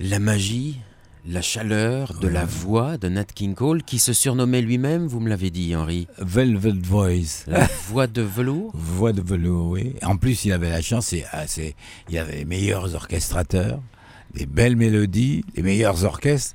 La 0.01 0.21
magie, 0.21 0.79
la 1.27 1.43
chaleur 1.43 2.15
de 2.21 2.29
la 2.29 2.45
voix 2.45 2.99
de 2.99 3.09
Nat 3.09 3.25
King 3.25 3.57
Cole, 3.57 3.83
qui 3.83 3.99
se 3.99 4.13
surnommait 4.13 4.63
lui-même, 4.63 5.09
vous 5.09 5.19
me 5.19 5.29
l'avez 5.29 5.51
dit, 5.51 5.75
Henri, 5.75 6.07
Velvet 6.19 6.71
Voice. 6.85 7.45
la 7.49 7.69
voix 7.89 8.07
de 8.07 8.23
velours. 8.23 8.71
Voix 8.75 9.13
de 9.13 9.21
velours, 9.21 9.71
oui. 9.71 9.95
En 10.03 10.17
plus, 10.17 10.45
il 10.45 10.53
avait 10.53 10.71
la 10.71 10.83
chance, 10.83 11.13
ah, 11.33 11.49
c'est- 11.49 11.75
il 12.09 12.15
y 12.15 12.19
avait 12.19 12.37
les 12.37 12.45
meilleurs 12.45 12.95
orchestrateurs, 12.95 13.81
des 14.35 14.47
belles 14.47 14.77
mélodies, 14.77 15.45
les 15.57 15.63
meilleurs 15.63 16.05
orchestres. 16.05 16.55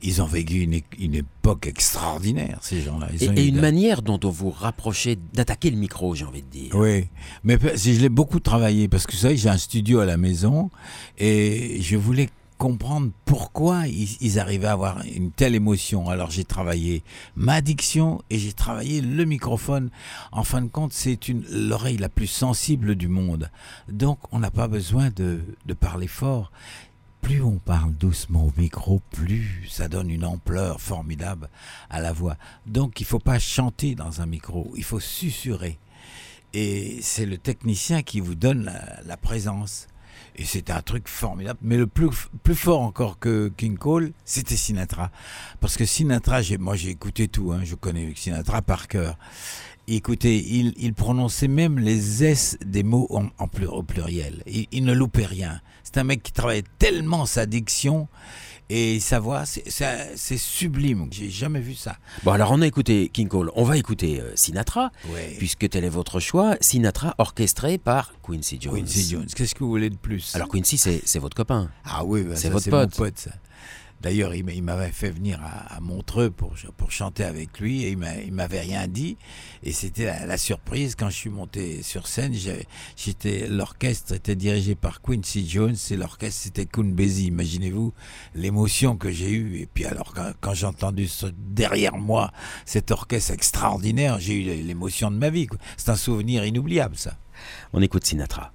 Ils 0.00 0.22
ont 0.22 0.26
vécu 0.26 0.60
une, 0.60 1.14
époque 1.14 1.66
extraordinaire, 1.66 2.58
ces 2.60 2.80
gens-là. 2.80 3.08
Et, 3.18 3.24
et 3.24 3.46
une 3.48 3.60
manière 3.60 4.02
dont 4.02 4.20
on 4.22 4.28
vous 4.28 4.50
rapprochait 4.50 5.18
d'attaquer 5.32 5.70
le 5.70 5.78
micro, 5.78 6.14
j'ai 6.14 6.26
envie 6.26 6.42
de 6.42 6.46
dire. 6.48 6.74
Oui, 6.74 7.08
mais 7.42 7.58
je 7.74 8.00
l'ai 8.00 8.08
beaucoup 8.08 8.38
travaillé 8.38 8.86
parce 8.86 9.04
que 9.06 9.12
vous 9.12 9.18
savez, 9.18 9.36
j'ai 9.36 9.48
un 9.48 9.58
studio 9.58 9.98
à 9.98 10.04
la 10.04 10.18
maison 10.18 10.70
et 11.18 11.78
je 11.80 11.96
voulais 11.96 12.28
comprendre 12.58 13.10
pourquoi 13.24 13.86
ils, 13.88 14.38
arrivaient 14.38 14.66
à 14.66 14.72
avoir 14.72 15.02
une 15.04 15.30
telle 15.30 15.54
émotion. 15.54 16.08
Alors 16.08 16.30
j'ai 16.30 16.44
travaillé 16.44 17.02
ma 17.36 17.60
diction 17.60 18.22
et 18.30 18.38
j'ai 18.38 18.52
travaillé 18.52 19.00
le 19.00 19.24
microphone. 19.24 19.90
En 20.32 20.44
fin 20.44 20.62
de 20.62 20.68
compte, 20.68 20.92
c'est 20.92 21.18
l'oreille 21.50 21.96
la 21.96 22.08
plus 22.08 22.26
sensible 22.26 22.94
du 22.94 23.08
monde. 23.08 23.50
Donc 23.88 24.18
on 24.32 24.38
n'a 24.38 24.50
pas 24.50 24.68
besoin 24.68 25.10
de, 25.10 25.40
de 25.66 25.74
parler 25.74 26.08
fort. 26.08 26.52
Plus 27.20 27.42
on 27.42 27.56
parle 27.56 27.94
doucement 27.94 28.44
au 28.44 28.52
micro, 28.58 29.00
plus 29.10 29.66
ça 29.70 29.88
donne 29.88 30.10
une 30.10 30.26
ampleur 30.26 30.80
formidable 30.80 31.48
à 31.88 32.00
la 32.00 32.12
voix. 32.12 32.36
Donc 32.66 33.00
il 33.00 33.06
faut 33.06 33.18
pas 33.18 33.38
chanter 33.38 33.94
dans 33.94 34.20
un 34.20 34.26
micro, 34.26 34.72
il 34.76 34.84
faut 34.84 35.00
susurrer 35.00 35.78
et 36.54 37.00
c'est 37.02 37.26
le 37.26 37.36
technicien 37.36 38.02
qui 38.02 38.20
vous 38.20 38.36
donne 38.36 38.72
la 39.04 39.16
présence. 39.16 39.88
Et 40.36 40.44
c'était 40.44 40.72
un 40.72 40.82
truc 40.82 41.08
formidable. 41.08 41.58
Mais 41.62 41.76
le 41.76 41.86
plus, 41.86 42.08
plus 42.42 42.54
fort 42.54 42.80
encore 42.80 43.18
que 43.18 43.52
King 43.56 43.76
Cole, 43.76 44.12
c'était 44.24 44.56
Sinatra. 44.56 45.10
Parce 45.60 45.76
que 45.76 45.84
Sinatra, 45.84 46.40
moi 46.58 46.76
j'ai 46.76 46.90
écouté 46.90 47.28
tout, 47.28 47.52
hein, 47.52 47.60
je 47.62 47.74
connais 47.74 48.12
Sinatra 48.16 48.62
par 48.62 48.88
cœur. 48.88 49.16
Écoutez, 49.86 50.38
il, 50.38 50.72
il 50.78 50.94
prononçait 50.94 51.46
même 51.46 51.78
les 51.78 52.24
S 52.24 52.56
des 52.64 52.82
mots 52.82 53.06
en, 53.10 53.26
en 53.38 53.48
au 53.68 53.82
pluriel. 53.82 54.42
Il, 54.46 54.66
il 54.72 54.84
ne 54.84 54.94
loupait 54.94 55.26
rien. 55.26 55.60
C'est 55.82 55.98
un 55.98 56.04
mec 56.04 56.22
qui 56.22 56.32
travaillait 56.32 56.64
tellement 56.78 57.26
sa 57.26 57.44
diction 57.44 58.08
et 58.70 58.98
sa 59.00 59.18
voix, 59.20 59.44
c'est- 59.46 59.68
sublime. 60.38 61.08
J'ai 61.10 61.30
jamais 61.30 61.60
vu 61.60 61.74
ça. 61.74 61.96
Bon, 62.22 62.32
alors 62.32 62.50
on 62.52 62.60
a 62.62 62.66
écouté 62.66 63.08
King 63.12 63.28
Cole, 63.28 63.50
on 63.54 63.64
va 63.64 63.76
écouter 63.76 64.20
euh, 64.20 64.32
Sinatra, 64.34 64.90
Ouais. 65.12 65.34
puisque 65.38 65.68
tel 65.68 65.84
est 65.84 65.88
votre 65.88 66.20
choix. 66.20 66.56
Sinatra 66.60 67.14
orchestré 67.18 67.78
par 67.78 68.12
Quincy 68.22 68.58
Jones. 68.60 68.74
Quincy 68.74 69.10
Jones, 69.10 69.26
qu'est-ce 69.34 69.54
que 69.54 69.62
vous 69.64 69.70
voulez 69.70 69.90
de 69.90 69.96
plus? 69.96 70.34
Alors 70.34 70.48
Quincy, 70.48 70.78
c'est 70.78 71.18
votre 71.18 71.36
copain. 71.36 71.70
Ah 71.84 72.04
oui, 72.04 72.22
bah 72.22 72.36
C'est 72.36 72.48
votre 72.50 72.68
pote. 72.70 72.98
mon 72.98 73.04
pote. 73.06 73.18
ça. 73.18 73.30
D'ailleurs, 74.04 74.34
il 74.34 74.44
m'a- 74.44 74.52
il 74.52 74.62
m'avait 74.62 74.90
fait 74.92 75.08
venir 75.10 75.40
à, 75.42 75.80
Montreux 75.80 76.28
pour, 76.30 76.52
pour 76.76 76.90
chanter 76.90 77.24
avec 77.24 77.58
lui 77.58 77.84
et 77.84 77.90
il 77.92 77.96
m'a- 77.96 78.18
il 78.18 78.32
m'avait 78.34 78.60
rien 78.60 78.86
dit. 78.86 79.16
Et 79.62 79.72
c'était 79.72 80.04
la, 80.04 80.26
la 80.26 80.36
surprise 80.36 80.94
quand 80.94 81.08
je 81.08 81.16
suis 81.16 81.30
monté 81.30 81.82
sur 81.82 82.06
scène. 82.06 82.34
J'étais, 82.96 83.48
l'orchestre 83.48 84.12
était 84.12 84.36
dirigé 84.36 84.74
par 84.74 85.00
Quincy 85.00 85.48
Jones 85.48 85.74
et 85.90 85.96
l'orchestre 85.96 86.42
c'était 86.42 86.66
Basie. 86.76 87.28
Imaginez-vous 87.28 87.94
l'émotion 88.34 88.98
que 88.98 89.10
j'ai 89.10 89.30
eue. 89.30 89.56
Et 89.60 89.66
puis 89.72 89.86
alors 89.86 90.12
quand, 90.12 90.32
quand 90.42 90.52
j'ai 90.52 90.66
entendu 90.66 91.08
ce- 91.08 91.32
derrière 91.38 91.96
moi 91.96 92.30
cet 92.66 92.90
orchestre 92.90 93.32
extraordinaire, 93.32 94.18
j'ai 94.20 94.34
eu 94.34 94.62
l'émotion 94.64 95.10
de 95.10 95.16
ma 95.16 95.30
vie. 95.30 95.46
C'est 95.78 95.88
un 95.88 95.96
souvenir 95.96 96.44
inoubliable 96.44 96.96
ça. 96.96 97.16
On 97.72 97.80
écoute 97.80 98.04
Sinatra. 98.04 98.52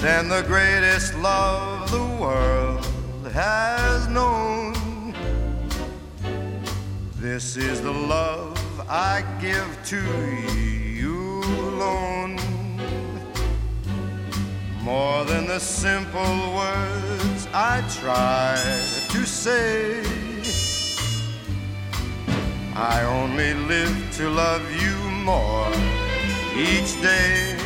Than 0.00 0.28
the 0.28 0.42
greatest 0.42 1.12
love 1.18 1.90
the 1.90 2.22
world 2.22 2.86
has 3.32 4.06
known. 4.08 5.12
This 7.16 7.56
is 7.56 7.80
the 7.80 7.90
love 7.90 8.56
I 8.88 9.24
give 9.40 9.68
to 9.86 10.00
you 11.00 11.42
alone. 11.42 12.38
More 14.82 15.24
than 15.24 15.48
the 15.48 15.58
simple 15.58 16.54
words 16.54 17.48
I 17.52 17.82
try 18.00 18.54
to 19.10 19.26
say. 19.26 20.00
I 22.76 23.02
only 23.02 23.54
live 23.54 24.14
to 24.18 24.30
love 24.30 24.62
you 24.80 24.94
more 25.24 25.72
each 26.54 27.02
day. 27.02 27.57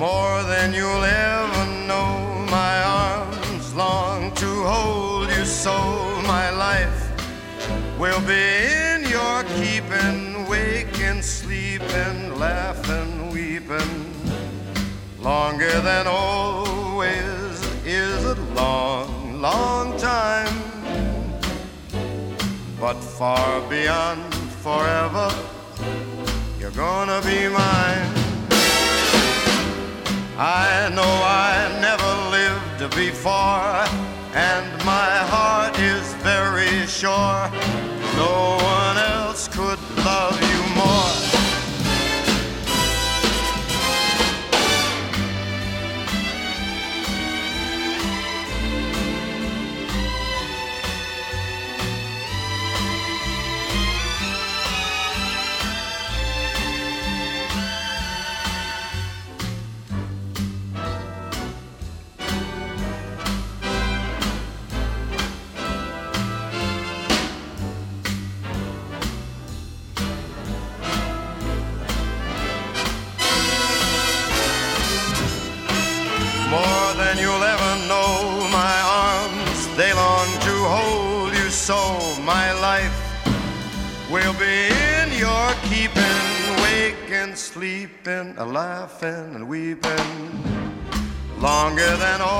More 0.00 0.42
than 0.44 0.72
you'll 0.72 1.04
ever 1.04 1.66
know. 1.86 2.46
My 2.50 2.82
arms 2.84 3.74
long 3.74 4.32
to 4.36 4.46
hold 4.64 5.28
you 5.28 5.44
so. 5.44 5.76
My 6.22 6.48
life 6.48 7.02
will 7.98 8.22
be 8.22 8.46
in 8.92 9.02
your 9.10 9.42
keeping, 9.58 10.48
waking, 10.48 11.20
sleeping, 11.20 12.38
laughing, 12.38 13.28
weeping. 13.28 14.14
Longer 15.20 15.82
than 15.82 16.06
always 16.06 17.60
is 17.84 18.24
a 18.24 18.36
long, 18.54 19.42
long 19.42 19.98
time. 19.98 20.56
But 22.80 22.94
far 22.94 23.60
beyond 23.68 24.34
forever, 24.64 25.28
you're 26.58 26.70
gonna 26.70 27.20
be 27.20 27.48
mine. 27.50 28.19
I 30.42 30.88
know 30.94 31.02
I 31.02 31.68
never 31.82 32.12
lived 32.30 32.96
before, 32.96 33.84
and 34.32 34.84
my 34.86 35.12
heart 35.28 35.78
is 35.78 36.14
very 36.24 36.86
sure 36.86 37.29
laughing 89.02 89.34
and 89.34 89.48
weeping. 89.48 89.90
Longer 91.38 91.96
than 91.96 92.20
always 92.20 92.39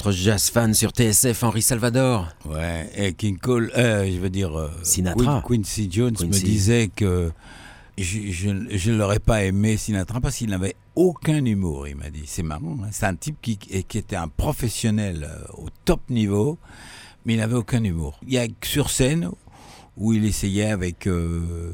Notre 0.00 0.12
jazz 0.12 0.48
fan 0.48 0.72
sur 0.72 0.92
TSF, 0.92 1.42
Henri 1.42 1.60
Salvador. 1.60 2.26
Ouais, 2.46 2.90
et 2.96 3.12
King 3.12 3.36
Cole, 3.36 3.70
euh, 3.76 4.10
je 4.10 4.18
veux 4.18 4.30
dire, 4.30 4.58
euh, 4.58 4.70
Sinatra. 4.82 5.42
Quin- 5.46 5.56
Quincy 5.58 5.88
Jones 5.92 6.14
Quincy. 6.14 6.26
me 6.26 6.46
disait 6.46 6.88
que 6.96 7.30
je, 7.98 8.18
je- 8.30 8.78
je 8.78 8.90
ne 8.92 8.96
l'aurais 8.96 9.18
pas 9.18 9.44
aimé 9.44 9.76
Sinatra 9.76 10.18
parce 10.22 10.36
qu'il 10.36 10.48
n'avait 10.48 10.74
aucun 10.96 11.44
humour, 11.44 11.86
il 11.86 11.96
m'a 11.96 12.08
dit. 12.08 12.22
C'est 12.24 12.42
marrant, 12.42 12.78
hein. 12.82 12.88
c'est 12.92 13.04
un 13.04 13.14
type 13.14 13.36
qui, 13.42 13.58
était 13.70 14.16
un 14.16 14.28
professionnel 14.28 15.28
euh, 15.30 15.44
au 15.62 15.66
top 15.84 16.00
niveau, 16.08 16.56
mais 17.26 17.34
il 17.34 17.36
n'avait 17.40 17.56
aucun 17.56 17.84
humour. 17.84 18.18
Il 18.26 18.32
y 18.32 18.38
a 18.38 18.46
sur 18.64 18.88
scène 18.88 19.28
où 19.98 20.14
il 20.14 20.24
essayait 20.24 20.70
avec... 20.70 21.06
euh, 21.08 21.72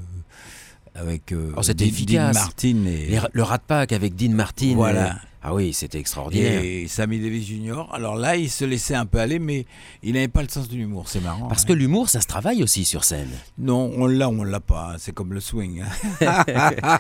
avec 0.97 1.33
Oh, 1.57 1.61
Dean-. 1.61 2.05
Dean 2.07 2.33
Martin 2.35 2.87
et, 2.87 3.07
Les- 3.07 3.21
le 3.33 3.43
Rat 3.45 3.61
Pack 3.61 3.93
avec 3.93 4.17
Dean 4.17 4.33
Martin. 4.33 4.73
Voilà. 4.75 5.21
Ah 5.43 5.55
oui, 5.55 5.73
c'était 5.73 5.99
extraordinaire. 6.01 6.61
et 6.65 6.89
Sammy 6.89 7.21
Davis 7.21 7.47
Jr. 7.47 7.87
Alors 7.93 8.17
là, 8.17 8.37
il 8.37 8.51
se 8.51 8.65
laissait 8.65 8.95
un 8.97 9.07
peu 9.07 9.19
aller, 9.21 9.39
mais 9.39 9.65
il 10.03 10.15
n'avait 10.15 10.27
pas 10.29 10.43
le 10.43 10.49
sens 10.49 10.69
de 10.69 10.75
l'humour. 10.75 11.09
C'est 11.09 11.21
marrant. 11.21 11.47
Parce 11.47 11.63
hein. 11.63 11.67
que 11.69 11.73
l'humour, 11.73 12.09
ça 12.09 12.21
se 12.21 12.27
travaille 12.27 12.63
aussi 12.65 12.85
sur 12.85 13.05
scène. 13.05 13.31
Non, 13.59 13.93
on 13.97 14.07
l'a, 14.07 14.29
on 14.29 14.43
l'a 14.43 14.59
pas. 14.61 14.93
hein. 14.95 14.97
C'est 14.99 15.13
comme 15.13 15.33
le 15.33 15.41
swing. 15.41 15.83
hein. 16.21 16.45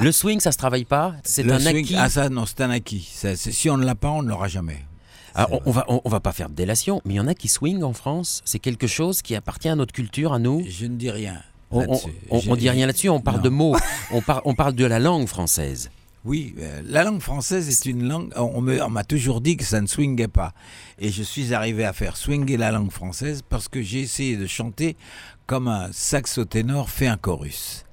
Le 0.00 0.12
swing, 0.12 0.40
ça 0.40 0.52
se 0.52 0.58
travaille 0.58 0.84
pas? 0.84 1.14
C'est 1.24 1.50
un 1.50 1.58
swing, 1.58 1.76
acquis? 1.78 1.96
Ah 1.96 2.08
ça, 2.08 2.28
non, 2.28 2.44
c'est 2.46 2.60
un 2.60 2.70
acquis. 2.70 3.08
Ça, 3.12 3.36
c'est- 3.36 3.52
si 3.52 3.70
on 3.70 3.76
ne 3.76 3.84
l'a 3.84 3.94
pas, 3.94 4.10
on 4.10 4.22
ne 4.22 4.28
l'aura 4.28 4.48
jamais. 4.48 4.78
Alors, 5.34 5.62
on, 5.64 5.70
va, 5.70 5.86
on, 5.88 6.06
va 6.10 6.20
pas 6.20 6.32
faire 6.32 6.50
de 6.50 6.54
délation, 6.54 7.00
mais 7.06 7.14
il 7.14 7.16
y 7.16 7.20
en 7.20 7.26
a 7.26 7.34
qui 7.34 7.48
swing 7.48 7.82
en 7.82 7.94
France. 7.94 8.42
C'est 8.44 8.58
quelque 8.58 8.86
chose 8.86 9.22
qui 9.22 9.34
appartient 9.34 9.68
à 9.70 9.76
notre 9.76 9.94
culture, 9.94 10.34
à 10.34 10.38
nous. 10.38 10.62
Je 10.68 10.84
ne 10.84 10.96
dis 10.96 11.10
rien. 11.10 11.40
On, 11.70 11.86
on, 12.30 12.40
on- 12.50 12.56
dit 12.56 12.68
rien 12.68 12.86
là-dessus, 12.86 13.08
on 13.08 13.20
parle 13.22 13.38
Non. 13.38 13.42
de 13.44 13.48
mots, 13.48 13.76
on, 14.12 14.20
par- 14.20 14.42
on 14.44 14.54
parle 14.54 14.74
de 14.74 14.84
la 14.84 14.98
langue 14.98 15.26
française. 15.26 15.90
Oui, 16.24 16.54
euh, 16.60 16.82
la 16.86 17.02
langue 17.02 17.20
française 17.20 17.68
est 17.68 17.84
une 17.90 18.06
langue. 18.06 18.32
On 18.36 18.60
m'a 18.60 19.04
toujours 19.04 19.40
dit 19.40 19.56
que 19.56 19.64
ça 19.64 19.80
ne 19.80 19.86
swingait 19.88 20.28
pas. 20.28 20.54
Et 21.00 21.10
je 21.10 21.22
suis 21.22 21.52
arrivé 21.52 21.84
à 21.84 21.92
faire 21.92 22.16
swinger 22.16 22.56
la 22.56 22.70
langue 22.70 22.92
française 22.92 23.42
parce 23.48 23.66
que 23.68 23.82
j'ai 23.82 24.00
essayé 24.00 24.36
de 24.36 24.46
chanter 24.46 24.96
comme 25.46 25.66
un 25.66 25.90
saxoténor 25.92 26.90
fait 26.90 27.08
un 27.08 27.16
chorus. 27.16 27.84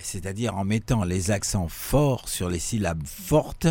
C'est-à-dire 0.00 0.56
en 0.56 0.64
mettant 0.64 1.04
les 1.04 1.30
accents 1.30 1.68
forts 1.68 2.28
sur 2.28 2.48
les 2.48 2.58
syllabes 2.58 3.06
fortes 3.06 3.68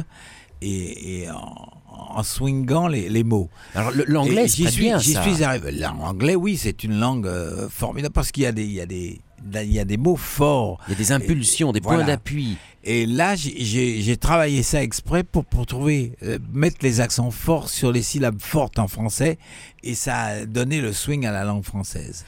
et, 0.62 1.23
et 1.23 1.29
en, 1.31 1.69
en 1.89 2.23
swingant 2.23 2.88
les, 2.88 3.09
les 3.09 3.23
mots. 3.23 3.49
Alors 3.75 3.91
l'anglais, 4.07 4.47
j'y 4.47 4.69
suis, 4.71 4.83
bien 4.83 4.99
j'y 4.99 5.13
ça. 5.13 5.23
suis 5.23 5.43
arrivé. 5.43 5.71
L'anglais, 5.71 6.35
oui, 6.35 6.55
c'est 6.57 6.83
une 6.83 6.99
langue 6.99 7.27
euh, 7.27 7.67
formidable 7.69 8.13
parce 8.13 8.31
qu'il 8.31 8.43
y 8.43 8.45
a 8.45 8.51
des, 8.51 8.63
il 8.63 8.71
y 8.73 8.81
a 8.81 8.85
des, 8.85 9.19
il 9.54 9.73
y 9.73 9.80
a 9.80 9.86
des 9.86 9.97
mots 9.97 10.15
forts. 10.15 10.80
Il 10.88 10.91
y 10.91 10.95
a 10.95 10.97
des 10.97 11.12
impulsions, 11.12 11.71
des 11.71 11.82
points 11.82 12.04
d'appui. 12.04 12.58
Et 12.84 13.06
là, 13.06 13.36
j'ai 13.36 14.17
travaillé 14.17 14.63
ça 14.63 14.82
exprès 14.82 15.23
pour, 15.23 15.45
pour 15.45 15.65
trouver, 15.65 16.13
euh, 16.23 16.39
mettre 16.54 16.78
les 16.82 17.02
accents 17.02 17.32
forts 17.32 17.69
sur 17.69 17.91
les 17.91 18.02
syllabes 18.02 18.39
fortes 18.39 18.80
en 18.80 18.88
français, 18.88 19.38
et 19.84 19.95
ça 19.95 20.17
a 20.17 20.45
donné 20.45 20.80
le 20.80 20.93
swing 20.93 21.25
à 21.25 21.32
la 21.32 21.43
langue 21.43 21.63
française. 21.63 22.25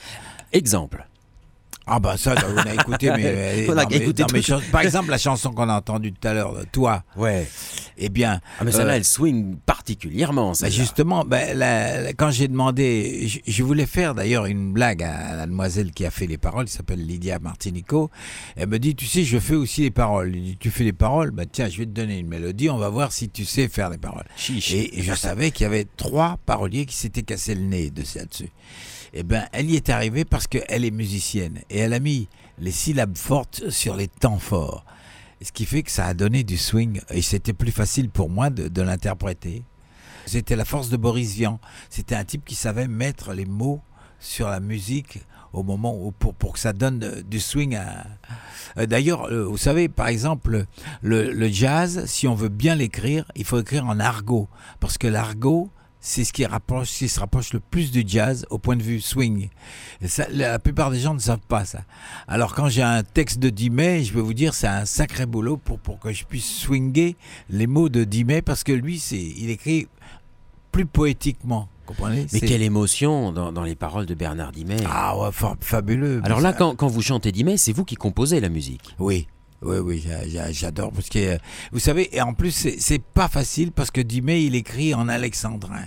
Exemple. 0.51 1.07
Ah 1.93 1.99
bah 1.99 2.15
ça, 2.17 2.35
on 2.47 2.57
a 2.57 2.73
écouté, 2.73 3.11
mais, 3.11 3.23
euh, 3.25 3.65
On 3.69 3.77
a 3.77 3.83
écouté 3.83 4.23
par 4.71 4.81
exemple 4.81 5.09
la 5.09 5.17
chanson 5.17 5.51
qu'on 5.51 5.67
a 5.67 5.73
entendue 5.75 6.13
tout 6.13 6.25
à 6.25 6.33
l'heure, 6.33 6.55
Toi, 6.71 7.03
Ouais. 7.17 7.45
eh 7.97 8.07
bien, 8.07 8.39
Ah 8.59 8.63
mais 8.63 8.71
celle-là, 8.71 8.93
Euh, 8.93 8.95
elle 8.95 9.03
swing 9.03 9.57
particulièrement. 9.65 10.53
Bah, 10.61 10.69
justement, 10.69 11.25
bah, 11.25 11.53
la- 11.53 12.01
la- 12.01 12.13
quand 12.13 12.31
j'ai 12.31 12.47
demandé, 12.47 13.27
je, 13.27 13.39
je 13.45 13.63
voulais 13.63 13.85
faire 13.85 14.15
d'ailleurs 14.15 14.45
une 14.45 14.71
blague 14.71 15.03
à 15.03 15.35
la 15.35 15.45
demoiselle 15.47 15.91
qui 15.91 16.05
a 16.05 16.11
fait 16.11 16.27
les 16.27 16.37
paroles, 16.37 16.65
qui 16.65 16.71
s'appelle 16.73 17.05
Lydia 17.05 17.39
Martinico. 17.39 18.09
Elle 18.55 18.69
me 18.69 18.79
dit, 18.79 18.95
tu 18.95 19.05
sais, 19.05 19.23
je 19.25 19.37
fais 19.39 19.55
aussi 19.55 19.81
les 19.81 19.91
paroles. 19.91 20.31
Dis, 20.31 20.55
tu 20.57 20.69
fais 20.71 20.85
les 20.85 20.93
paroles, 20.93 21.31
bah 21.31 21.43
tiens, 21.51 21.67
je 21.67 21.77
vais 21.79 21.85
te 21.85 21.91
donner 21.91 22.19
une 22.19 22.27
mélodie, 22.27 22.69
on 22.69 22.77
va 22.77 22.87
voir 22.89 23.11
si 23.11 23.27
tu 23.29 23.43
sais 23.43 23.67
faire 23.67 23.89
les 23.89 23.97
paroles. 23.97 24.25
Chiche. 24.37 24.71
Et 24.73 25.01
je 25.01 25.13
savais 25.13 25.51
qu'il 25.51 25.65
y 25.65 25.67
avait 25.67 25.87
trois 25.97 26.37
paroliers 26.45 26.85
qui 26.85 26.95
s'étaient 26.95 27.23
cassé 27.23 27.53
le 27.53 27.61
nez 27.61 27.89
de 27.89 28.03
ça 28.05 28.23
dessus. 28.23 28.49
Eh 29.13 29.23
ben, 29.23 29.45
elle 29.51 29.69
y 29.69 29.75
est 29.75 29.89
arrivée 29.89 30.23
parce 30.23 30.47
qu'elle 30.47 30.85
est 30.85 30.91
musicienne 30.91 31.61
et 31.69 31.79
elle 31.79 31.93
a 31.93 31.99
mis 31.99 32.29
les 32.59 32.71
syllabes 32.71 33.17
fortes 33.17 33.69
sur 33.69 33.95
les 33.95 34.07
temps 34.07 34.39
forts. 34.39 34.85
Ce 35.41 35.51
qui 35.51 35.65
fait 35.65 35.83
que 35.83 35.91
ça 35.91 36.05
a 36.05 36.13
donné 36.13 36.43
du 36.43 36.57
swing 36.57 37.01
et 37.09 37.21
c'était 37.21 37.53
plus 37.53 37.71
facile 37.71 38.09
pour 38.09 38.29
moi 38.29 38.49
de, 38.49 38.81
l'interpréter. 38.81 39.63
C'était 40.25 40.55
la 40.55 40.65
force 40.65 40.89
de 40.89 40.97
Boris 40.97 41.33
Vian. 41.33 41.59
C'était 41.89 42.15
un 42.15 42.23
type 42.23 42.45
qui 42.45 42.55
savait 42.55 42.87
mettre 42.87 43.33
les 43.33 43.45
mots 43.45 43.81
sur 44.19 44.47
la 44.47 44.59
musique 44.59 45.19
au 45.51 45.63
moment 45.63 45.97
où 45.99 46.11
pour, 46.11 46.33
pour 46.33 46.53
que 46.53 46.59
ça 46.59 46.71
donne 46.71 47.03
euh, 47.03 47.23
du 47.23 47.39
swing. 47.39 47.77
Euh, 48.77 48.85
D'ailleurs, 48.85 49.25
euh, 49.25 49.43
vous 49.43 49.57
savez, 49.57 49.89
par 49.89 50.07
exemple, 50.07 50.65
le, 51.01 51.31
le 51.33 51.47
jazz, 51.49 52.05
si 52.05 52.27
on 52.27 52.35
veut 52.35 52.47
bien 52.47 52.75
l'écrire, 52.75 53.25
il 53.35 53.43
faut 53.43 53.59
écrire 53.59 53.85
en 53.85 53.99
argot. 53.99 54.47
Parce 54.79 54.97
que 54.97 55.07
l'argot, 55.07 55.69
c'est 56.01 56.23
ce 56.23 56.33
qui, 56.33 56.45
rapproche, 56.45 56.89
qui 56.89 57.07
se 57.07 57.19
rapproche 57.19 57.53
le 57.53 57.59
plus 57.59 57.91
du 57.91 58.03
jazz 58.05 58.45
au 58.49 58.57
point 58.57 58.75
de 58.75 58.83
vue 58.83 58.99
swing. 58.99 59.49
Et 60.01 60.07
ça, 60.07 60.25
la 60.31 60.59
plupart 60.59 60.91
des 60.91 60.99
gens 60.99 61.13
ne 61.13 61.19
savent 61.19 61.45
pas 61.47 61.63
ça. 61.63 61.83
Alors 62.27 62.53
quand 62.55 62.67
j'ai 62.67 62.81
un 62.81 63.03
texte 63.03 63.39
de 63.39 63.49
Dimet, 63.49 64.03
je 64.03 64.13
vais 64.13 64.21
vous 64.21 64.33
dire, 64.33 64.53
c'est 64.55 64.67
un 64.67 64.85
sacré 64.85 65.25
boulot 65.25 65.57
pour, 65.57 65.79
pour 65.79 65.99
que 65.99 66.11
je 66.11 66.25
puisse 66.25 66.49
swinger 66.51 67.15
les 67.49 67.67
mots 67.67 67.87
de 67.89 68.03
Dimet, 68.03 68.41
parce 68.41 68.63
que 68.63 68.71
lui, 68.71 68.99
c'est, 68.99 69.21
il 69.21 69.49
écrit 69.49 69.87
plus 70.71 70.85
poétiquement. 70.85 71.69
Comprenez? 71.85 72.25
Mais 72.31 72.39
quelle 72.39 72.61
émotion 72.61 73.31
dans, 73.31 73.51
dans 73.51 73.63
les 73.63 73.75
paroles 73.75 74.05
de 74.05 74.13
Bernard 74.13 74.53
Dimet. 74.53 74.77
Ah 74.87 75.17
ouais, 75.17 75.31
fa- 75.31 75.57
fabuleux. 75.59 76.21
Alors 76.23 76.39
là, 76.39 76.53
quand, 76.53 76.75
quand 76.75 76.87
vous 76.87 77.01
chantez 77.01 77.31
Dimet, 77.31 77.57
c'est 77.57 77.73
vous 77.73 77.83
qui 77.85 77.95
composez 77.95 78.39
la 78.39 78.49
musique. 78.49 78.95
Oui, 78.97 79.27
oui, 79.61 79.77
oui, 79.77 80.03
j'a- 80.05 80.27
j'a- 80.27 80.51
j'adore 80.51 80.91
parce 80.91 81.09
que 81.09 81.19
euh, 81.19 81.37
vous 81.71 81.79
savez, 81.79 82.15
et 82.15 82.21
en 82.21 82.33
plus 82.33 82.51
c'est- 82.51 82.79
pas 83.01 83.27
facile 83.27 83.71
parce 83.71 83.91
que 83.91 84.01
Dimet 84.01 84.43
il 84.43 84.55
écrit 84.55 84.93
en 84.93 85.07
alexandrin. 85.07 85.85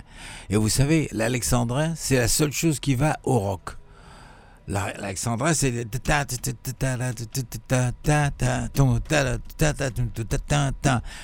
Et 0.49 0.55
vous 0.57 0.69
savez, 0.69 1.09
l'alexandrin 1.11 1.93
c'est 1.95 2.15
la 2.17 2.27
seule 2.27 2.51
chose 2.53 2.79
qui 2.79 2.95
va 2.95 3.17
au 3.23 3.39
rock. 3.39 3.71
La- 4.67 4.93
L'alexandrin 4.93 5.53
c'est 5.53 5.71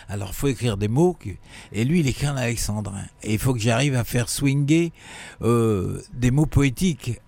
alors 0.10 0.36
faut 0.36 0.48
écrire 0.48 0.78
des 0.78 0.88
mots 0.88 1.18
et 1.72 1.84
lui 1.86 2.02
il 2.02 2.08
écrit 2.08 2.28
en 2.28 2.38
alexandrin 2.38 3.04
et 3.24 3.34
il 3.34 3.40
faut 3.40 3.54
que 3.54 3.60
j'arrive 3.60 3.96
à 3.96 4.04
faire 4.04 4.30
swinger 4.30 4.92
euh, 5.42 6.02
des 6.14 6.30
mots 6.30 6.46
poétiques 6.46 7.20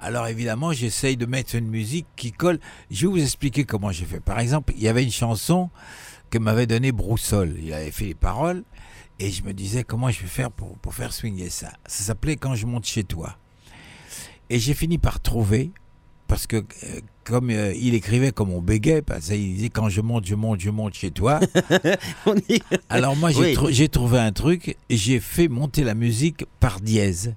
alors 0.00 0.26
évidemment, 0.26 0.72
j'essaye 0.72 1.16
de 1.16 1.26
mettre 1.26 1.54
une 1.54 1.68
musique 1.68 2.06
qui 2.16 2.32
colle. 2.32 2.58
Je 2.90 3.06
vais 3.06 3.12
vous 3.12 3.22
expliquer 3.22 3.64
comment 3.64 3.90
j'ai 3.92 4.04
fait. 4.04 4.20
Par 4.20 4.38
exemple, 4.40 4.72
il 4.76 4.82
y 4.82 4.88
avait 4.88 5.02
une 5.04 5.10
chanson 5.10 5.70
que 6.30 6.38
m'avait 6.38 6.66
donnée 6.66 6.92
Broussol. 6.92 7.54
Il 7.62 7.72
avait 7.72 7.90
fait 7.90 8.06
les 8.06 8.14
paroles 8.14 8.64
et 9.18 9.30
je 9.30 9.42
me 9.44 9.52
disais 9.54 9.84
comment 9.84 10.10
je 10.10 10.20
vais 10.20 10.26
faire 10.26 10.50
pour, 10.50 10.76
pour 10.78 10.94
faire 10.94 11.12
swinger 11.12 11.48
ça? 11.50 11.70
Ça 11.86 12.04
s'appelait 12.04 12.36
Quand 12.36 12.54
je 12.54 12.66
monte 12.66 12.84
chez 12.86 13.04
toi. 13.04 13.36
Et 14.50 14.58
j'ai 14.58 14.74
fini 14.74 14.98
par 14.98 15.20
trouver, 15.20 15.72
parce 16.28 16.46
que 16.46 16.56
euh, 16.56 17.00
comme 17.24 17.50
euh, 17.50 17.72
il 17.74 17.94
écrivait 17.94 18.30
comme 18.32 18.50
on 18.52 18.60
bégait, 18.60 19.02
parce 19.02 19.26
qu'il 19.28 19.54
disait 19.54 19.70
quand 19.70 19.88
je 19.88 20.00
monte, 20.00 20.24
je 20.26 20.34
monte, 20.36 20.60
je 20.60 20.70
monte 20.70 20.94
chez 20.94 21.10
toi. 21.10 21.40
Alors 22.88 23.16
moi 23.16 23.30
j'ai 23.30 23.56
Oui. 23.56 23.88
trouvé 23.88 24.18
un 24.18 24.32
truc 24.32 24.76
et 24.88 24.96
j'ai 24.96 25.20
fait 25.20 25.48
monter 25.48 25.84
la 25.84 25.94
musique 25.94 26.44
par 26.60 26.80
dièse 26.80 27.34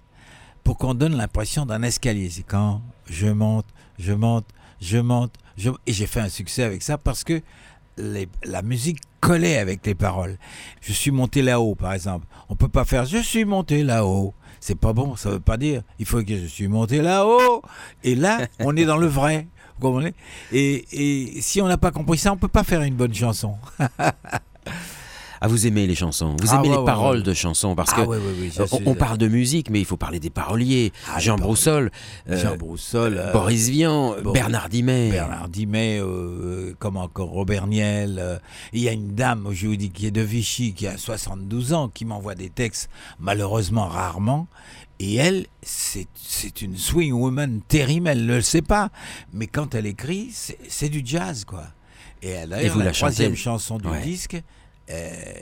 pour 0.70 0.78
qu'on 0.78 0.94
donne 0.94 1.18
l'impression 1.18 1.66
d'un 1.66 1.82
escalier. 1.82 2.30
C'est 2.30 2.44
quand 2.44 2.84
je 3.10 3.26
monte, 3.26 3.66
je 3.98 4.14
monte, 4.14 4.46
je 4.80 5.00
monte, 5.00 5.34
je... 5.58 5.72
et 5.88 5.94
j'ai 5.94 6.06
fait 6.06 6.20
un 6.20 6.30
succès 6.30 6.62
avec 6.62 6.84
ça 6.84 7.00
parce 7.00 7.24
que 7.24 7.42
les- 7.98 8.30
la 8.44 8.62
musique 8.62 9.00
collait 9.20 9.58
avec 9.58 9.84
les 9.88 9.96
paroles. 9.96 10.38
Je 10.82 10.94
suis 10.94 11.10
monté 11.10 11.42
là-haut, 11.42 11.74
par 11.74 11.92
exemple. 11.94 12.28
On 12.50 12.56
peut 12.56 12.68
pas 12.68 12.86
faire 12.86 13.06
je 13.06 13.18
suis 13.18 13.46
monté 13.46 13.82
là-haut. 13.82 14.36
C'est 14.60 14.78
pas 14.78 14.94
bon, 14.94 15.16
ça 15.16 15.32
veut 15.32 15.40
pas 15.40 15.58
dire. 15.58 15.82
Il 15.98 16.06
faut 16.06 16.22
que 16.22 16.38
je 16.38 16.46
suis 16.46 16.68
monté 16.68 17.02
là-haut. 17.02 17.64
Et 18.04 18.14
là, 18.14 18.46
on 18.60 18.76
est 18.76 18.86
dans 18.86 18.98
le 18.98 19.08
vrai. 19.08 19.48
Vous 19.80 19.88
comprenez? 19.88 20.14
Et, 20.52 20.86
et 20.92 21.42
si 21.42 21.64
on 21.64 21.68
n'a 21.68 21.78
pas 21.80 21.90
compris 21.90 22.20
ça, 22.20 22.32
on 22.32 22.38
peut 22.38 22.48
pas 22.48 22.64
faire 22.64 22.84
une 22.84 22.94
bonne 22.94 23.16
chanson. 23.16 23.56
Ah, 25.42 25.48
vous 25.48 25.68
aimez 25.68 25.88
les 25.88 25.96
chansons, 25.96 26.36
vous 26.40 26.48
Ah, 26.52 26.56
aimez 26.56 26.68
ouais, 26.70 26.74
les 26.76 26.80
ouais, 26.80 26.86
paroles 26.86 27.18
ouais. 27.18 27.24
de 27.24 27.34
chansons 27.34 27.76
parce 27.76 27.94
que 27.94 28.02
Ah, 28.02 28.06
je 28.52 28.62
on, 28.76 28.92
on 28.92 28.96
parle 28.96 29.18
de 29.18 29.28
musique, 29.28 29.70
mais 29.70 29.80
il 29.80 29.86
faut 29.86 29.96
parler 29.98 30.20
des 30.20 30.30
paroliers. 30.30 30.92
Ah, 31.08 31.16
les 31.18 31.24
Jean. 31.24 31.38
Broussol, 31.38 31.92
euh, 32.30 32.38
Jean 32.42 32.58
Broussol, 32.58 33.18
euh, 33.18 33.32
Boris 33.32 33.70
Vian, 33.70 34.16
Boris- 34.22 34.34
Bernard 34.34 34.70
Dimet. 34.70 35.12
Bernard 35.12 35.48
Dimet, 35.50 36.00
euh, 36.02 36.74
comme 36.80 36.98
encore 36.98 37.30
Robert 37.30 37.68
Niel. 37.68 38.18
euh, 38.20 38.38
il 38.74 38.82
y 38.82 38.90
a 38.90 38.92
une 38.92 39.16
dame, 39.16 39.48
je 39.52 39.68
vous 39.68 39.76
dis, 39.76 39.90
qui 39.92 40.06
est 40.08 40.12
de 40.12 40.22
Vichy, 40.22 40.74
qui 40.74 40.88
a 40.88 40.98
72 40.98 41.74
ans, 41.74 41.88
qui 41.88 42.04
m'envoie 42.06 42.36
des 42.36 42.50
textes, 42.50 42.90
malheureusement 43.20 43.88
rarement. 43.88 44.48
Et 45.00 45.16
elle, 45.16 45.46
c'est 45.62 46.62
une 46.62 46.76
swing 46.76 47.14
woman 47.14 47.62
terrible, 47.68 48.10
elle 48.10 48.26
ne 48.26 48.36
le 48.36 48.42
sait 48.42 48.62
pas. 48.62 48.90
Mais 49.32 49.48
quand 49.48 49.74
elle 49.74 49.86
écrit, 49.86 50.30
c'est 50.68 50.90
du 50.90 51.02
jazz, 51.06 51.46
quoi. 51.46 51.64
Et 52.22 52.30
elle 52.32 52.52
a 52.54 52.62
Et 52.62 52.68
vous 52.68 52.80
la 52.80 52.86
la 52.86 52.92
troisième 52.92 53.30
chantez 53.30 53.42
chanson 53.42 53.78
du 53.78 53.88
Ouais. 53.88 54.02
disque, 54.02 54.34
euh, 54.36 54.42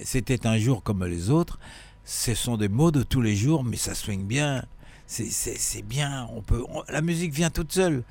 c'était 0.04 0.46
un 0.48 0.58
jour 0.58 0.84
comme 0.84 1.04
les 1.06 1.30
autres. 1.30 1.60
Ce 2.06 2.34
sont 2.36 2.58
des 2.58 2.70
mots 2.70 2.92
de 2.92 3.04
tous 3.04 3.22
les 3.22 3.36
jours, 3.36 3.64
mais 3.64 3.78
ça 3.78 3.94
swing 3.96 4.26
bien. 4.26 4.64
C'est- 5.10 5.82
bien. 5.84 6.28
On 6.36 6.42
peut, 6.42 6.64
on- 6.70 6.84
la 6.90 7.02
musique 7.02 7.32
vient 7.34 7.50
toute 7.50 7.72
seule. 7.72 8.04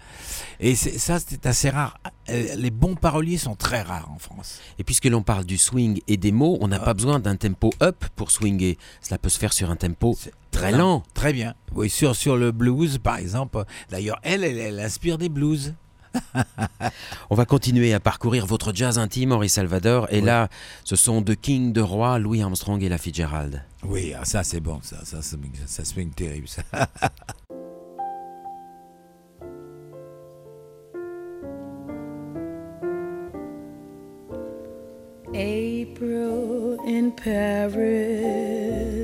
Et 0.60 0.74
ça, 0.74 1.18
c'est 1.20 1.44
assez 1.44 1.68
rare. 1.68 1.98
Euh, 2.30 2.54
Les 2.56 2.70
bons 2.70 2.94
paroliers 2.94 3.36
sont 3.36 3.54
très 3.54 3.82
rares 3.82 4.10
en 4.10 4.18
France. 4.18 4.60
Et 4.78 4.84
puisque 4.84 5.04
l'on 5.04 5.22
parle 5.22 5.44
du 5.44 5.58
swing 5.58 6.00
et 6.08 6.16
des 6.16 6.32
mots, 6.32 6.56
on 6.62 6.68
n'a 6.68 6.78
Ah. 6.80 6.84
pas 6.84 6.94
besoin 6.94 7.18
d'un 7.20 7.36
tempo 7.36 7.70
up 7.82 8.02
pour 8.16 8.30
swinger. 8.30 8.78
Cela 9.02 9.18
peut 9.18 9.28
se 9.28 9.38
faire 9.38 9.52
sur 9.52 9.70
un 9.70 9.76
tempo 9.76 10.16
très 10.50 10.72
lent. 10.72 11.02
Très 11.12 11.34
bien. 11.34 11.54
Oui, 11.74 11.90
sur, 11.90 12.16
sur 12.16 12.36
le 12.38 12.50
blues, 12.50 12.96
par 12.96 13.18
exemple. 13.18 13.62
D'ailleurs, 13.90 14.18
elle, 14.22 14.42
elle, 14.42 14.56
elle 14.58 14.80
inspire 14.80 15.18
des 15.18 15.28
blues. 15.28 15.74
On 17.30 17.34
va 17.34 17.44
continuer 17.44 17.92
à 17.94 18.00
parcourir 18.00 18.46
votre 18.46 18.74
jazz 18.74 18.98
intime, 18.98 19.32
Henri 19.32 19.48
Salvador. 19.48 20.06
Et 20.10 20.16
Ouais. 20.20 20.26
là, 20.26 20.48
ce 20.84 20.96
sont 20.96 21.20
de 21.20 21.34
King, 21.34 21.72
de 21.72 21.80
Roy, 21.80 22.18
Louis 22.18 22.42
Armstrong 22.42 22.82
et 22.82 22.88
la 22.88 22.98
Fitzgerald. 22.98 23.62
Oui, 23.84 24.12
ah, 24.18 24.24
ça, 24.24 24.42
c'est 24.44 24.60
bon. 24.60 24.80
Ça, 24.82 25.04
ça, 25.04 25.22
ça, 25.22 25.36
ça 25.66 25.84
swing 25.84 26.10
terrible, 26.10 26.48
ça. 26.48 26.62
April 35.34 36.78
in 36.86 37.10
Paris, 37.10 38.95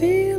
feel 0.00 0.29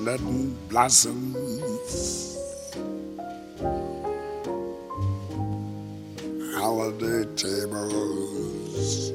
Chestnut 0.00 0.68
blossoms. 0.70 1.36
Holiday 6.54 7.24
tables 7.36 9.12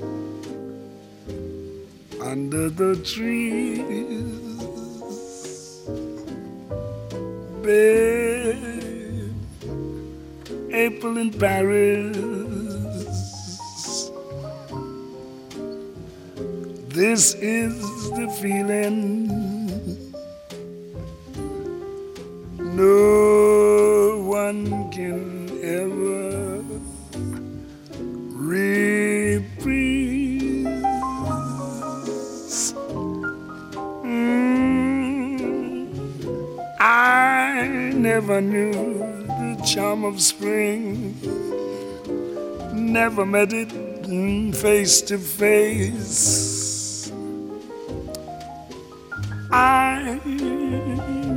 under 2.21 2.69
the 2.69 2.95
trees. 3.03 3.81
Babe, 7.63 9.33
April 10.71 11.17
in 11.17 11.31
Paris. 11.31 12.15
This 16.89 17.33
is 17.33 17.81
the 18.11 18.29
feeling 18.39 19.34
never 43.15 43.25
met 43.25 43.53
it 43.53 43.71
face 44.53 45.01
to 45.01 45.17
face. 45.17 47.09
I 49.53 50.19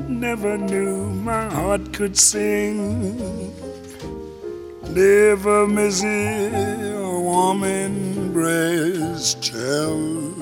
never 0.08 0.58
knew 0.58 1.10
my 1.10 1.48
heart 1.48 1.92
could 1.92 2.18
sing. 2.18 3.54
Never 4.90 5.68
miss 5.68 6.02
a 6.02 7.00
warm 7.00 7.62
embrace 7.62 9.34
till 9.34 10.34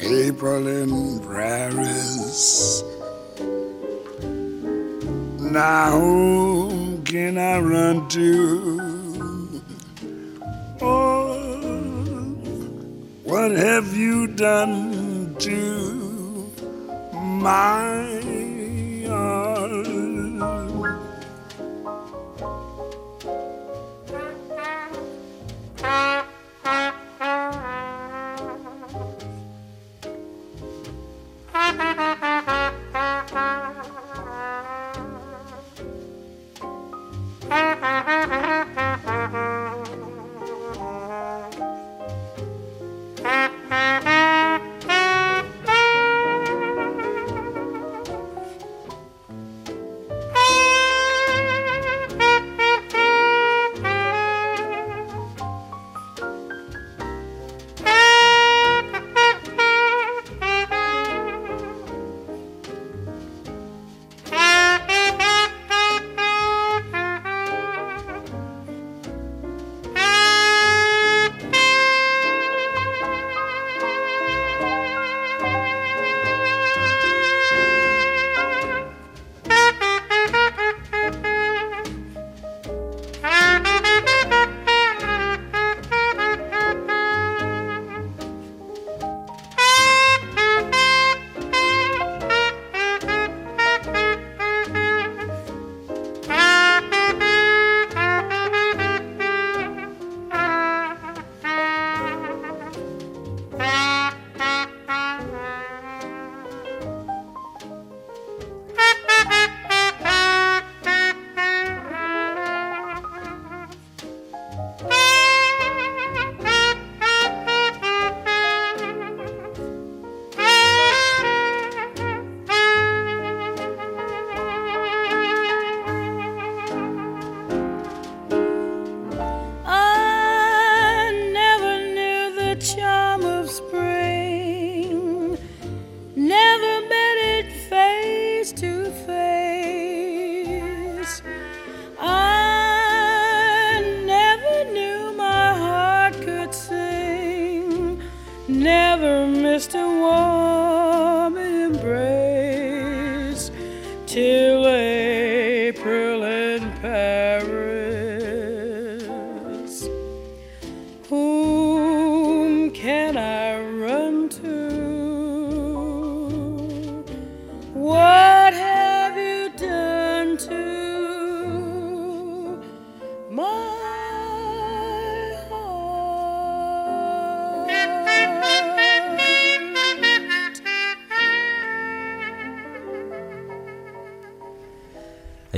April 0.00 0.66
in 0.66 1.20
Paris. 1.20 2.82
Now 5.38 5.90
whom 5.92 7.04
can 7.04 7.38
I 7.38 7.60
run 7.60 8.08
to? 8.08 8.65
Have 13.56 13.96
you 13.96 14.26
done 14.26 15.34
to 15.38 16.52
my 17.14 17.75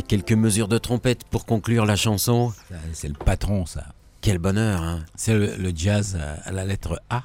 Quelques 0.09 0.33
mesures 0.33 0.69
de 0.69 0.79
trompette 0.79 1.25
pour 1.25 1.45
conclure 1.45 1.85
la 1.85 1.97
chanson. 1.97 2.53
C'est 2.93 3.09
le 3.09 3.15
patron, 3.15 3.67
ça. 3.67 3.85
Quel 4.23 4.39
bonheur, 4.39 4.83
hein 4.83 5.05
C'est 5.15 5.35
le, 5.35 5.55
le 5.57 5.73
jazz 5.75 6.19
à, 6.45 6.51
la 6.51 6.65
lettre 6.65 7.01
A. 7.11 7.25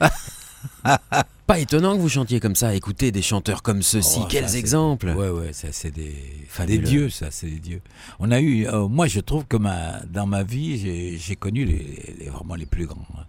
Pas 1.46 1.58
étonnant 1.58 1.94
que 1.94 2.00
vous 2.00 2.08
chantiez 2.08 2.40
comme 2.40 2.56
ça. 2.56 2.74
Écoutez 2.74 3.12
des 3.12 3.22
chanteurs 3.22 3.62
comme 3.62 3.82
ceux-ci. 3.82 4.20
Oh, 4.22 4.26
Quels 4.28 4.48
ça, 4.48 4.58
exemples 4.58 5.10
Ouais, 5.10 5.28
ouais, 5.28 5.52
ça 5.52 5.68
c'est 5.72 5.90
des, 5.90 6.02
des 6.04 6.46
Fabuleux. 6.48 6.78
dieux, 6.82 7.10
ça, 7.10 7.30
c'est 7.30 7.46
des 7.48 7.58
dieux. 7.60 7.82
On 8.18 8.30
a 8.30 8.40
eu, 8.40 8.66
euh, 8.66 8.88
moi 8.88 9.06
je 9.06 9.20
trouve 9.20 9.44
que 9.46 9.56
ma, 9.56 10.00
dans 10.10 10.26
ma 10.26 10.42
vie, 10.42 10.78
j'ai- 10.78 11.18
j'ai 11.18 11.36
connu 11.36 11.64
les, 11.66 12.14
les- 12.18 12.30
vraiment 12.30 12.54
les 12.54 12.66
plus 12.66 12.86
grands. 12.86 13.06
hein. 13.18 13.24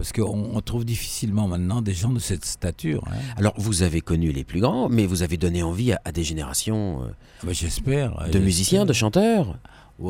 Parce 0.00 0.12
qu'on 0.12 0.50
on 0.54 0.60
trouve 0.62 0.86
difficilement 0.86 1.46
maintenant 1.46 1.82
des 1.82 1.92
gens 1.92 2.08
de 2.08 2.18
cette 2.20 2.46
stature. 2.46 3.04
hein. 3.10 3.16
Alors, 3.36 3.52
vous 3.58 3.82
avez 3.82 4.00
connu 4.00 4.32
les 4.32 4.44
plus 4.44 4.60
grands, 4.60 4.88
mais 4.88 5.04
vous 5.04 5.20
avez 5.22 5.36
donné 5.36 5.62
envie 5.62 5.92
à, 5.92 6.00
à 6.06 6.10
des 6.10 6.24
générations 6.24 7.02
euh, 7.02 7.08
Ah 7.42 7.46
bah, 7.48 7.52
J'espère. 7.52 8.12
de 8.16 8.22
j'espère. 8.24 8.40
musiciens, 8.40 8.86
de 8.86 8.94
chanteurs, 8.94 9.58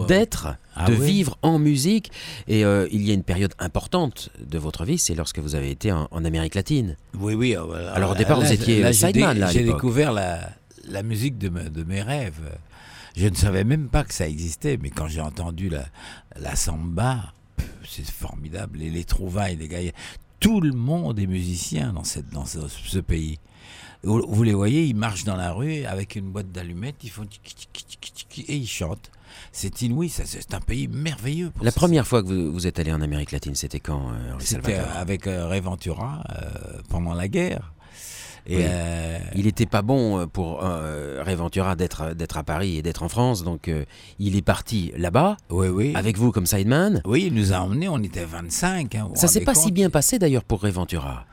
d'être, 0.07 0.55
Ah 0.77 0.87
de 0.87 0.93
vivre 0.95 1.37
en 1.43 1.59
musique. 1.59 2.13
Et 2.47 2.65
euh, 2.65 2.87
il 2.93 3.03
y 3.03 3.11
a 3.11 3.15
une 3.15 3.25
période 3.25 3.53
importante 3.59 4.29
de 4.39 4.59
votre 4.59 4.85
vie, 4.85 4.97
c'est 4.97 5.17
lorsque 5.17 5.41
vous 5.41 5.57
avez 5.57 5.73
été 5.73 5.91
en, 5.91 6.07
en 6.13 6.25
Amérique 6.25 6.55
latine. 6.55 6.97
Oui, 7.19 7.35
oui. 7.35 7.57
euh, 7.57 7.63
voilà. 7.65 7.91
Alors, 7.93 8.13
au 8.13 8.15
départ, 8.15 8.41
vous 8.41 8.53
étiez, 8.53 8.85
euh, 8.85 8.93
j'ai 8.93 9.09
sideman, 9.09 9.35
dé- 9.35 9.41
là, 9.41 9.49
à 9.49 9.51
J'ai 9.51 9.65
découvert 9.65 10.13
la, 10.13 10.51
la 10.89 11.03
musique 11.03 11.37
de, 11.37 11.49
me- 11.49 11.69
de 11.69 11.83
mes 11.83 12.01
rêves. 12.03 12.39
Je 13.17 13.27
ne 13.27 13.35
savais 13.35 13.65
même 13.65 13.89
pas 13.89 14.05
que 14.05 14.15
ça 14.15 14.29
existait, 14.29 14.79
mais 14.81 14.91
quand 14.91 15.09
j'ai 15.09 15.21
entendu 15.21 15.69
la, 15.69 15.85
la 16.39 16.55
samba, 16.55 17.33
c'est 17.89 18.09
formidable. 18.09 18.83
Et 18.83 18.91
les 18.91 19.05
trouvailles, 19.05 19.57
les 19.57 19.69
gars. 19.69 19.79
Tout 20.39 20.61
le 20.61 20.73
monde 20.73 21.19
est 21.19 21.27
musicien 21.27 21.93
dans, 21.93 22.05
cette, 22.05 22.31
dans 22.31 22.47
ce, 22.47 22.61
ce 22.69 22.99
pays. 22.99 23.39
Vous, 24.03 24.43
les 24.43 24.55
voyez, 24.55 24.85
ils 24.87 24.97
marchent 24.97 25.25
dans 25.25 25.37
la 25.37 25.53
rue 25.53 25.85
avec 25.85 26.17
une 26.17 26.31
boîte 26.31 26.51
d'allumettes, 26.51 26.97
ils 27.05 27.11
font 27.11 27.27
et 28.49 28.57
ils 28.57 28.67
chantent. 28.67 29.11
C'est 29.53 29.83
inouï, 29.83 30.09
c'est 30.09 30.55
un 30.55 30.61
pays 30.61 30.89
merveilleux. 30.89 31.51
pour 31.51 31.65
La 31.65 31.71
ça. 31.71 31.77
première 31.79 32.07
fois 32.07 32.23
que 32.23 32.29
vous, 32.29 32.51
vous 32.53 32.67
êtes 32.67 32.79
allé 32.79 32.93
en 32.93 33.03
Amérique 33.03 33.31
latine, 33.33 33.55
c'était 33.55 33.79
quand, 33.81 34.11
euh, 34.11 34.33
C'était 34.39 34.75
avec 34.75 35.27
euh, 35.27 35.47
Ray 35.47 35.61
Ventura 35.61 36.25
euh, 36.31 36.81
pendant 36.89 37.13
la 37.15 37.29
guerre. 37.29 37.73
Et 38.47 38.57
Oui. 38.57 38.63
euh, 38.67 39.19
Il 39.37 39.45
n'était 39.45 39.67
pas 39.67 39.83
bon 39.83 40.19
euh, 40.21 40.27
pour 40.27 40.61
euh, 40.65 41.23
Ray 41.25 41.35
Ventura 41.37 41.77
d'être 41.77 42.15
d'être 42.15 42.37
à 42.39 42.43
Paris 42.43 42.79
et 42.79 42.83
d'être 42.83 43.03
en 43.03 43.09
France, 43.09 43.43
donc 43.45 43.69
euh, 43.69 43.85
il 44.19 44.37
est 44.37 44.43
parti 44.43 44.93
là-bas 44.97 45.37
oui, 45.51 45.69
oui. 45.69 45.93
avec 45.95 46.17
vous 46.19 46.33
comme 46.33 46.47
sideman. 46.47 47.01
Oui, 47.05 47.25
il 47.29 47.35
nous 47.35 47.53
a 47.53 47.59
emmenés, 47.59 47.89
on 47.89 47.99
était 48.03 48.25
25. 48.25 48.95
hein, 48.95 49.09
Ça 49.15 49.29
s'est 49.29 49.41
pas 49.43 49.55
si 49.55 49.71
bien 49.73 49.91
passé 49.91 50.19
d'ailleurs 50.19 50.45
pour 50.45 50.63
Ray 50.63 50.73
Ventura. 50.73 51.27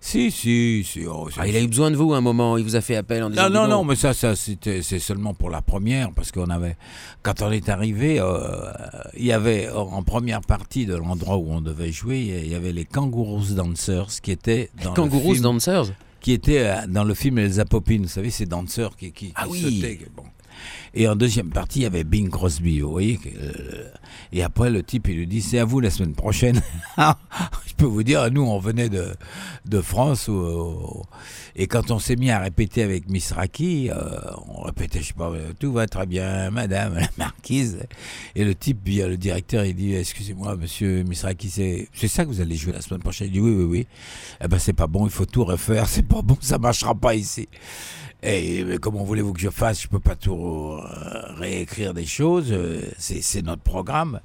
Si, 0.00 0.30
si, 0.30 0.84
si. 0.84 1.06
oh, 1.06 1.30
Ah, 1.38 1.48
il 1.48 1.56
a 1.56 1.60
eu 1.62 1.66
besoin 1.66 1.90
de 1.90 1.96
vous 1.96 2.12
à 2.12 2.18
un 2.18 2.20
moment, 2.20 2.58
il 2.58 2.64
vous 2.64 2.76
a 2.76 2.82
fait 2.82 2.94
appel 2.94 3.22
en 3.22 3.30
disant 3.30 3.48
Non, 3.48 3.62
non, 3.62 3.68
non, 3.68 3.84
mais 3.84 3.96
ça, 3.96 4.12
ça 4.12 4.36
c'était, 4.36 4.82
c'est 4.82 4.98
seulement 4.98 5.32
pour 5.32 5.48
la 5.48 5.62
première, 5.62 6.12
parce 6.12 6.30
qu'on 6.30 6.50
avait, 6.50 6.76
quand 7.22 7.40
on 7.40 7.50
est 7.50 7.70
arrivé, 7.70 8.20
euh, 8.20 8.70
il 9.16 9.24
y 9.24 9.32
avait 9.32 9.70
en 9.70 10.02
première 10.02 10.42
partie 10.42 10.84
de 10.84 10.94
l'endroit 10.94 11.38
où 11.38 11.46
on 11.50 11.62
devait 11.62 11.90
jouer, 11.90 12.42
il 12.44 12.52
y 12.52 12.54
avait 12.54 12.72
les 12.72 12.84
Kangaroos 12.84 13.54
Dancers 13.56 14.08
qui 14.22 14.30
étaient 14.30 14.68
dans 14.82 14.90
le 14.90 14.94
Kangaroos 14.96 15.32
film- 15.32 15.42
Dancers? 15.42 15.86
Qui 16.24 16.32
était 16.32 16.60
euh, 16.60 16.86
dans 16.88 17.04
le 17.04 17.12
film 17.12 17.36
Elsa 17.36 17.66
Poppin, 17.66 17.98
vous 18.00 18.08
savez, 18.08 18.30
ces 18.30 18.46
danseurs 18.46 18.96
qui, 18.96 19.12
qui, 19.12 19.34
Ah 19.36 19.44
qui 19.44 19.50
oui. 19.50 19.60
sautaient, 19.60 20.00
bon. 20.16 20.22
Et 20.94 21.08
en 21.08 21.16
deuxième 21.16 21.50
partie, 21.50 21.80
il 21.80 21.82
y 21.82 21.86
avait 21.86 22.04
Bing 22.04 22.30
Crosby, 22.30 22.80
vous 22.80 22.90
voyez. 22.90 23.18
euh, 23.36 23.90
et 24.32 24.42
après, 24.42 24.70
le 24.70 24.82
type, 24.82 25.08
il 25.08 25.16
lui 25.16 25.26
dit, 25.26 25.42
c'est 25.42 25.58
à 25.58 25.64
vous 25.64 25.80
la 25.80 25.90
semaine 25.90 26.14
prochaine. 26.14 26.60
Je 27.66 27.74
peux 27.76 27.84
vous 27.84 28.02
dire, 28.02 28.30
nous, 28.30 28.42
on 28.42 28.58
venait 28.58 28.88
de, 28.88 29.14
de 29.64 29.80
France. 29.80 30.30
et 31.56 31.66
quand 31.66 31.90
on 31.90 31.98
s'est 31.98 32.16
mis 32.16 32.30
à 32.30 32.38
répéter 32.38 32.82
avec 32.82 33.08
Miss 33.08 33.32
Raki, 33.32 33.90
euh, 33.90 34.20
on 34.48 34.62
répétait, 34.62 35.00
je 35.00 35.08
sais 35.08 35.14
pas, 35.14 35.30
euh, 35.30 35.52
tout 35.58 35.72
va 35.72 35.86
très 35.86 36.06
bien, 36.06 36.50
madame 36.50 36.94
la 36.98 37.08
marquise. 37.16 37.78
Et 38.34 38.44
le 38.44 38.54
type, 38.54 38.80
le 38.86 39.16
directeur, 39.16 39.64
il 39.64 39.74
dit, 39.74 39.94
excusez-moi, 39.94 40.56
monsieur 40.56 41.02
Miss 41.02 41.24
Raki, 41.24 41.50
c'est 41.50 42.08
ça 42.08 42.24
que 42.24 42.28
vous 42.30 42.40
allez 42.40 42.56
jouer 42.56 42.72
la 42.72 42.82
semaine 42.82 43.00
prochaine? 43.02 43.28
Il 43.28 43.32
dit, 43.32 43.40
oui, 43.40 43.52
oui, 43.52 43.64
oui. 43.64 43.86
Eh 44.42 44.48
ben, 44.48 44.58
c'est 44.58 44.72
pas 44.72 44.86
bon, 44.86 45.06
il 45.06 45.12
faut 45.12 45.26
tout 45.26 45.44
refaire. 45.44 45.88
C'est 45.94 46.02
pas 46.06 46.22
bon, 46.22 46.36
ça 46.40 46.58
marchera 46.58 46.94
pas 46.94 47.14
ici. 47.14 47.48
Et 48.22 48.64
mais 48.64 48.78
comment 48.78 49.04
voulez-vous 49.04 49.34
que 49.34 49.40
je 49.40 49.50
fasse? 49.50 49.82
Je 49.82 49.88
peux 49.88 50.00
pas 50.00 50.16
tout 50.16 50.80
réécrire 51.36 51.94
des 51.94 52.06
choses. 52.06 52.52
euh, 52.52 52.80
C'est 52.98 53.42
notre 53.42 53.62
programme. 53.62 54.20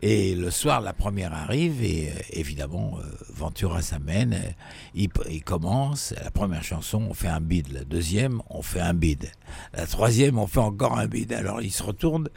Et 0.00 0.36
le 0.36 0.52
soir, 0.52 0.80
la 0.80 0.92
première 0.92 1.34
arrive 1.34 1.82
et 1.82 2.10
euh, 2.10 2.20
évidemment, 2.30 2.98
euh, 3.00 3.02
Ventura 3.34 3.82
s'amène. 3.82 4.34
euh, 4.34 4.50
Il, 4.94 5.08
il 5.28 5.42
commence. 5.42 6.14
La 6.22 6.30
première 6.30 6.62
chanson, 6.62 7.04
on 7.10 7.14
fait 7.14 7.26
un 7.26 7.40
bide. 7.40 7.72
La 7.72 7.82
deuxième, 7.82 8.40
on 8.48 8.62
fait 8.62 8.80
un 8.80 8.94
bide. 8.94 9.28
La 9.74 9.86
troisième, 9.88 10.38
on 10.38 10.46
fait 10.46 10.60
encore 10.60 10.96
un 10.96 11.08
bide. 11.08 11.32
Alors 11.32 11.62
il 11.62 11.72
se 11.72 11.82
retourne 11.82 12.28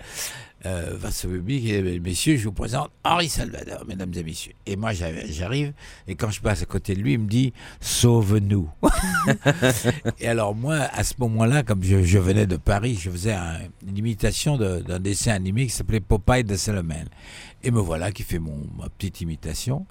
euh, 0.65 0.97
face 0.99 1.21
public 1.25 1.65
et 1.69 1.99
messieurs, 1.99 2.37
je 2.37 2.43
vous 2.45 2.51
présente 2.53 2.91
Henri 3.03 3.29
Salvador, 3.29 3.83
mesdames 3.87 4.11
et 4.15 4.23
messieurs. 4.23 4.53
Et 4.65 4.75
moi, 4.75 4.93
j'arrive- 4.93 5.73
et 6.07 6.15
quand 6.15 6.29
je 6.29 6.39
passe 6.41 6.61
à 6.61 6.65
côté 6.65 6.93
de 6.95 7.01
lui, 7.01 7.13
il 7.13 7.19
me 7.19 7.27
dit 7.27 7.51
Sauve-nous. 7.79 8.69
et 10.19 10.27
alors, 10.27 10.53
moi, 10.55 10.75
à 10.93 11.03
ce 11.03 11.13
moment-là, 11.19 11.63
comme 11.63 11.83
je, 11.83 12.17
venais 12.17 12.45
de 12.45 12.57
Paris, 12.57 12.97
je 13.01 13.09
faisais 13.09 13.33
un- 13.33 13.59
une 13.87 13.97
imitation 13.97 14.57
d'un 14.57 14.99
dessin 14.99 15.31
animé 15.33 15.65
qui 15.65 15.71
s'appelait 15.73 15.99
Popeye 15.99 16.43
de 16.43 16.55
Salomon. 16.55 17.05
Et 17.63 17.71
me 17.71 17.79
voilà 17.79 18.11
qui 18.11 18.23
fait 18.23 18.39
mon, 18.39 18.67
ma 18.77 18.89
petite 18.89 19.21
imitation. 19.21 19.85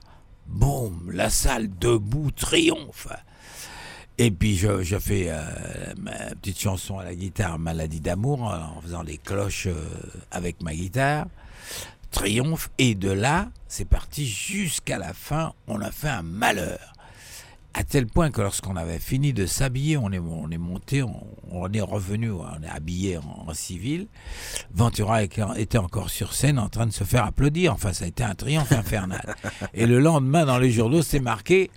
Boum, 0.47 1.11
la 1.13 1.31
salle 1.31 1.69
debout, 1.79 2.31
triomphe. 2.33 3.07
Et 4.23 4.31
puis 4.31 4.55
je, 4.55 4.83
je 4.83 4.99
fais 4.99 5.29
euh, 5.31 5.41
ma 5.97 6.13
petite 6.35 6.61
chanson 6.61 6.99
à 6.99 7.05
la 7.05 7.15
guitare, 7.15 7.59
Maladie 7.59 8.01
d'amour, 8.01 8.43
en 8.43 8.79
faisant 8.83 9.03
les 9.03 9.17
cloches 9.17 9.67
euh, 9.67 9.83
avec 10.31 10.63
ma 10.63 10.75
guitare. 10.75 11.25
Triomphe. 12.11 12.69
Et 12.77 12.95
de 12.95 13.11
là, 13.11 13.49
c'est 13.67 13.87
parti 13.87 14.27
jusqu'à 14.27 14.99
la 14.99 15.15
fin. 15.15 15.55
On 15.69 15.81
a 15.81 15.91
fait 15.91 16.11
un 16.11 16.21
malheur. 16.21 16.93
À 17.73 17.83
tel 17.83 18.07
point 18.07 18.31
que 18.31 18.43
lorsqu'on 18.43 18.77
avait 18.77 18.99
fini 18.99 19.33
de 19.33 19.47
s'habiller, 19.47 19.97
on 19.97 20.13
est, 20.13 20.19
on 20.19 20.51
est 20.51 20.59
monté, 20.59 21.03
on, 21.03 21.27
on 21.51 21.73
est 21.73 21.81
revenu, 21.81 22.31
on 22.31 22.63
est 22.63 22.69
habillé 22.69 23.17
en, 23.17 23.47
en 23.49 23.55
civil. 23.55 24.07
Ventura 24.75 25.23
était 25.23 25.79
encore 25.79 26.11
sur 26.11 26.35
scène 26.35 26.59
en 26.59 26.69
train 26.69 26.85
de 26.85 26.93
se 26.93 27.05
faire 27.05 27.25
applaudir. 27.25 27.73
Enfin, 27.73 27.95
ça 27.95 28.05
a 28.05 28.09
été 28.09 28.23
un 28.23 28.35
triomphe 28.35 28.73
infernal. 28.73 29.35
Et 29.73 29.87
le 29.87 29.99
lendemain, 29.99 30.45
dans 30.45 30.59
les 30.59 30.71
journaux, 30.73 31.01
c'est 31.01 31.21
marqué 31.21 31.71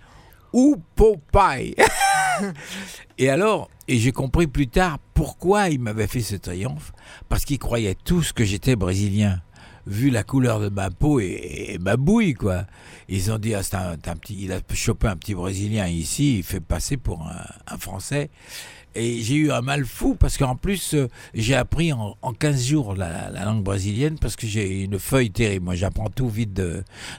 ou 0.51 0.75
Popeye. 0.97 1.75
et 3.17 3.29
alors, 3.29 3.69
et 3.87 3.97
j'ai 3.97 4.11
compris 4.11 4.47
plus 4.47 4.67
tard 4.67 4.99
pourquoi 5.13 5.69
il 5.69 5.79
m'avait 5.79 6.07
fait 6.07 6.21
ce 6.21 6.35
triomphe. 6.35 6.91
Parce 7.29 7.45
qu'ils 7.45 7.59
croyaient 7.59 7.97
tous 8.03 8.31
que 8.31 8.43
j'étais 8.43 8.75
brésilien. 8.75 9.41
Vu 9.85 10.09
la 10.09 10.23
couleur 10.23 10.61
de 10.61 10.69
ma 10.69 10.89
peau 10.89 11.19
et, 11.19 11.77
ma 11.81 11.97
bouille, 11.97 12.33
quoi. 12.33 12.65
Ils 13.09 13.31
ont 13.33 13.37
dit, 13.37 13.53
ah, 13.53 13.63
c'est 13.63 13.75
un, 13.75 13.97
petit, 13.97 14.37
il 14.39 14.53
a 14.53 14.59
chopé 14.73 15.07
un 15.07 15.17
petit 15.17 15.35
brésilien 15.35 15.87
ici, 15.87 16.37
il 16.37 16.43
fait 16.43 16.61
passer 16.61 16.95
pour 16.95 17.29
un 17.67 17.77
français. 17.77 18.29
Et 18.95 19.21
j'ai 19.21 19.35
eu 19.35 19.51
un 19.51 19.61
mal 19.61 19.85
fou 19.85 20.15
parce 20.15 20.37
qu'en 20.37 20.55
plus, 20.55 20.93
euh, 20.93 21.07
j'ai 21.33 21.55
appris 21.55 21.93
en, 21.93 22.15
en 22.21 22.33
15 22.33 22.65
jours 22.65 22.95
la, 22.95 23.29
la 23.29 23.45
langue 23.45 23.63
brésilienne 23.63 24.17
parce 24.19 24.35
que 24.35 24.45
j'ai 24.45 24.83
une 24.83 24.99
feuille 24.99 25.31
terrible. 25.31 25.65
Moi, 25.65 25.75
j'apprends 25.75 26.09
tout 26.09 26.29
vite 26.29 26.59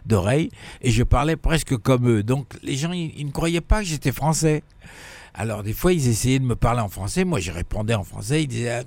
d'oreille 0.07 0.51
et 0.83 0.91
je 0.91 1.03
parlais 1.03 1.37
presque 1.37 1.77
comme 1.77 2.09
eux. 2.09 2.23
Donc, 2.23 2.55
les 2.63 2.77
gens, 2.77 2.93
ils, 2.93 3.27
ne 3.27 3.31
croyaient 3.33 3.61
pas 3.61 3.81
que 3.81 3.87
j'étais 3.87 4.13
français. 4.13 4.63
Alors, 5.35 5.63
des 5.63 5.73
fois, 5.73 5.93
ils 5.93 6.09
essayaient 6.09 6.39
de 6.39 6.45
me 6.45 6.57
parler 6.57 6.81
en 6.81 6.89
français. 6.89 7.25
Moi, 7.25 7.41
je 7.41 7.51
répondais 7.51 7.95
en 7.95 8.05
français. 8.05 8.45
Ils 8.45 8.49
disaient, 8.49 8.85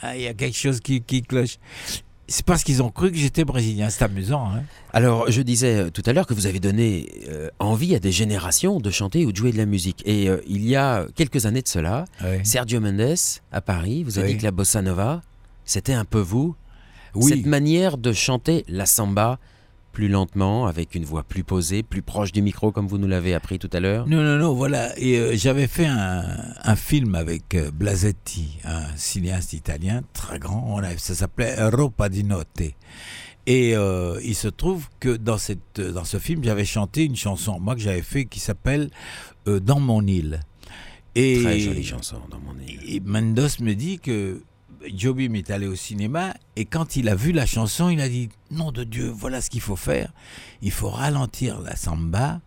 ah, 0.00 0.16
il 0.16 0.22
y 0.22 0.26
a 0.26 0.34
quelque 0.34 0.56
chose 0.56 0.80
qui 0.80 1.02
cloche. 1.02 1.58
C'est 2.32 2.46
parce 2.46 2.62
qu'ils 2.62 2.80
ont 2.80 2.90
cru 2.90 3.10
que 3.10 3.16
j'étais 3.18 3.44
brésilien. 3.44 3.90
C'est 3.90 4.04
amusant. 4.04 4.46
Hein 4.54 4.62
Alors, 4.92 5.28
je 5.30 5.42
disais 5.42 5.74
euh, 5.74 5.90
tout 5.90 6.02
à 6.06 6.12
l'heure 6.12 6.28
que 6.28 6.32
vous 6.32 6.46
avez 6.46 6.60
donné 6.60 7.08
euh, 7.28 7.48
envie 7.58 7.96
à 7.96 7.98
des 7.98 8.12
générations 8.12 8.78
de 8.78 8.88
chanter 8.90 9.26
ou 9.26 9.32
de 9.32 9.36
jouer 9.36 9.50
de 9.50 9.56
la 9.58 9.66
musique. 9.66 10.00
Et 10.06 10.28
euh, 10.28 10.40
il 10.46 10.64
y 10.64 10.76
a 10.76 11.06
quelques 11.16 11.44
années 11.46 11.60
de 11.60 11.66
cela. 11.68 12.04
Sergio 12.44 12.80
Mendes, 12.80 13.16
à 13.50 13.60
Paris, 13.60 14.04
vous 14.04 14.20
a 14.20 14.22
Oui. 14.22 14.28
dit 14.28 14.36
que 14.38 14.44
la 14.44 14.52
bossa 14.52 14.80
nova, 14.80 15.22
c'était 15.64 15.92
un 15.92 16.04
peu 16.04 16.20
vous. 16.20 16.54
Oui. 17.16 17.32
Cette 17.32 17.46
manière 17.46 17.98
de 17.98 18.12
chanter 18.12 18.64
la 18.68 18.86
samba 18.86 19.40
plus 19.92 20.08
lentement, 20.08 20.66
avec 20.66 20.94
une 20.94 21.04
voix 21.04 21.22
plus 21.22 21.42
posée, 21.44 21.82
plus 21.82 22.02
proche 22.02 22.32
du 22.32 22.42
micro, 22.42 22.70
comme 22.72 22.86
vous 22.86 22.98
nous 22.98 23.08
l'avez 23.08 23.34
appris 23.34 23.58
tout 23.58 23.70
à 23.72 23.80
l'heure. 23.80 24.06
Non, 24.06 24.22
non, 24.22 24.36
non, 24.38 24.54
voilà. 24.54 24.96
Et 24.98 25.18
euh, 25.18 25.32
j'avais 25.36 25.66
fait 25.66 25.86
un, 25.86 26.24
un 26.62 26.76
film 26.76 27.14
avec 27.14 27.54
euh, 27.54 27.70
Blasetti, 27.72 28.58
un 28.64 28.84
cinéaste 28.96 29.52
italien 29.52 30.02
très 30.12 30.38
grand. 30.38 30.64
On 30.68 30.78
a- 30.82 30.96
ça 30.96 31.14
s'appelait 31.14 31.56
Ropa 31.68 32.08
di 32.08 32.24
Notte. 32.24 32.62
Et 33.46 33.74
euh, 33.74 34.20
il 34.22 34.34
se 34.34 34.48
trouve 34.48 34.86
que 35.00 35.16
dans, 35.16 35.38
cette, 35.38 35.80
dans 35.80 36.04
ce 36.04 36.18
film, 36.18 36.44
j'avais 36.44 36.64
chanté 36.64 37.04
une 37.04 37.16
chanson, 37.16 37.58
moi, 37.58 37.74
que 37.74 37.80
j'avais 37.80 38.02
fait, 38.02 38.26
qui 38.26 38.38
s'appelle 38.38 38.90
Dans 39.46 39.80
mon 39.80 40.06
île. 40.06 40.40
Et, 41.16 41.42
Très 41.42 41.58
jolie 41.58 41.82
chanson 41.82 42.18
dans 42.30 42.38
mon 42.38 42.54
île. 42.64 42.78
et 42.86 43.00
Mendos 43.00 43.58
me 43.60 43.74
dit 43.74 43.98
que 43.98 44.42
Jobim 44.94 45.34
est 45.34 45.50
allé 45.50 45.66
au 45.66 45.74
cinéma 45.74 46.34
et 46.56 46.64
quand 46.64 46.96
il 46.96 47.08
a 47.08 47.14
vu 47.14 47.32
la 47.32 47.46
chanson, 47.46 47.88
il 47.90 48.00
a 48.00 48.08
dit 48.08 48.30
Nom 48.50 48.72
de 48.72 48.84
Dieu, 48.84 49.08
voilà 49.08 49.40
ce 49.40 49.50
qu'il 49.50 49.60
faut 49.60 49.76
faire. 49.76 50.12
Il 50.62 50.70
faut 50.70 50.90
ralentir 50.90 51.60
la 51.60 51.76
samba 51.76 52.40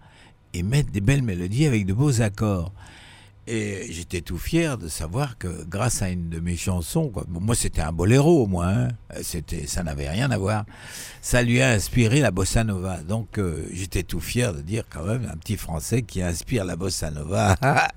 et 0.53 0.63
mettre 0.63 0.91
des 0.91 1.01
belles 1.01 1.23
mélodies 1.23 1.65
avec 1.65 1.85
de 1.85 1.93
beaux 1.93 2.21
accords. 2.21 2.71
Et 3.45 3.87
j'étais 3.91 4.21
tout 4.21 4.37
fier 4.37 4.77
de 4.77 4.87
savoir 4.87 5.37
que 5.37 5.65
grâce 5.65 6.01
à 6.01 6.09
une 6.09 6.29
de 6.29 6.39
mes 6.39 6.55
chansons, 6.55 7.09
quoi, 7.09 7.25
moi 7.27 7.55
c'était 7.55 7.81
un 7.81 7.91
boléro 7.91 8.43
au 8.43 8.47
moins, 8.47 8.87
hein, 8.87 9.15
c'était, 9.21 9.67
ça 9.67 9.83
n'avait 9.83 10.09
rien 10.09 10.31
à 10.31 10.37
voir, 10.37 10.65
ça 11.21 11.41
lui 11.41 11.61
a 11.61 11.71
inspiré 11.71 12.21
la 12.21 12.31
bossa 12.31 12.63
nova. 12.63 13.01
Donc 13.03 13.37
euh, 13.37 13.67
j'étais 13.73 14.03
tout 14.03 14.21
fier 14.21 14.53
de 14.53 14.61
dire 14.61 14.85
quand 14.89 15.03
même 15.03 15.29
un 15.29 15.35
petit 15.35 15.57
Français 15.57 16.03
qui 16.03 16.21
inspire 16.21 16.63
la 16.63 16.77
bossa 16.77 17.11
nova. 17.11 17.57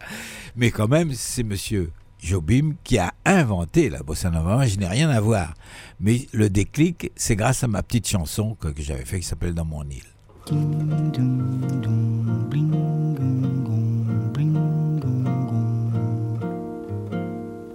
Mais 0.56 0.72
quand 0.72 0.88
même, 0.88 1.12
c'est 1.14 1.44
monsieur 1.44 1.92
Jobim 2.18 2.74
qui 2.82 2.98
a 2.98 3.12
inventé 3.24 3.88
la 3.88 4.02
bossa 4.02 4.30
nova. 4.30 4.54
Moi, 4.54 4.66
je 4.66 4.78
n'ai 4.78 4.86
rien 4.86 5.10
à 5.10 5.20
voir. 5.20 5.54
Mais 6.00 6.26
le 6.32 6.50
déclic, 6.50 7.12
c'est 7.16 7.36
grâce 7.36 7.62
à 7.64 7.68
ma 7.68 7.82
petite 7.82 8.08
chanson 8.08 8.54
que, 8.54 8.68
que 8.68 8.82
j'avais 8.82 9.04
fait 9.04 9.20
qui 9.20 9.26
s'appelle 9.26 9.54
Dans 9.54 9.64
mon 9.64 9.84
île. 9.84 10.02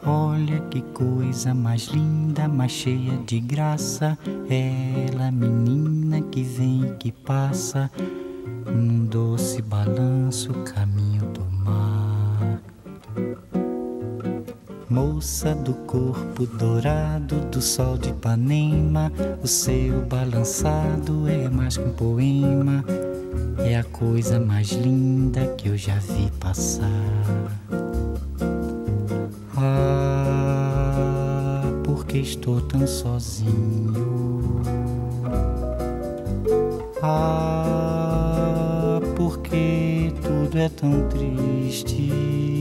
Olha 0.04 0.60
que 0.72 0.82
coisa 0.94 1.54
mais 1.54 1.88
linda, 1.94 2.48
mais 2.48 2.68
cheia 2.68 3.18
de 3.28 3.40
graça. 3.40 4.18
Ela, 4.50 5.32
menina 5.32 6.22
que 6.22 6.42
vem 6.42 6.86
e 6.86 6.98
que 6.98 7.12
passa, 7.12 7.92
num 8.66 9.06
doce 9.06 9.62
balanço, 9.62 10.52
caminho 10.64 11.22
do 11.34 11.46
mar. 11.64 12.60
Moça 14.92 15.56
do 15.56 15.74
corpo 15.74 16.46
dourado 16.46 17.40
do 17.50 17.62
sol 17.62 17.98
de 17.98 18.10
Ipanema, 18.10 19.10
o 19.42 19.48
seu 19.48 20.06
balançado 20.06 21.30
é 21.30 21.50
mais 21.50 21.78
que 21.78 21.84
um 21.84 21.94
poema, 21.94 22.84
é 23.60 23.78
a 23.78 23.86
coisa 23.86 24.38
mais 24.38 24.74
linda 24.74 25.48
que 25.56 25.70
eu 25.70 25.78
já 25.78 25.96
vi 25.96 26.30
passar. 26.42 26.90
Ah, 29.56 31.62
porque 31.86 32.18
estou 32.18 32.60
tão 32.60 32.86
sozinho? 32.86 34.62
Ah, 37.02 39.00
porque 39.16 40.12
tudo 40.22 40.58
é 40.58 40.68
tão 40.68 41.08
triste? 41.08 42.61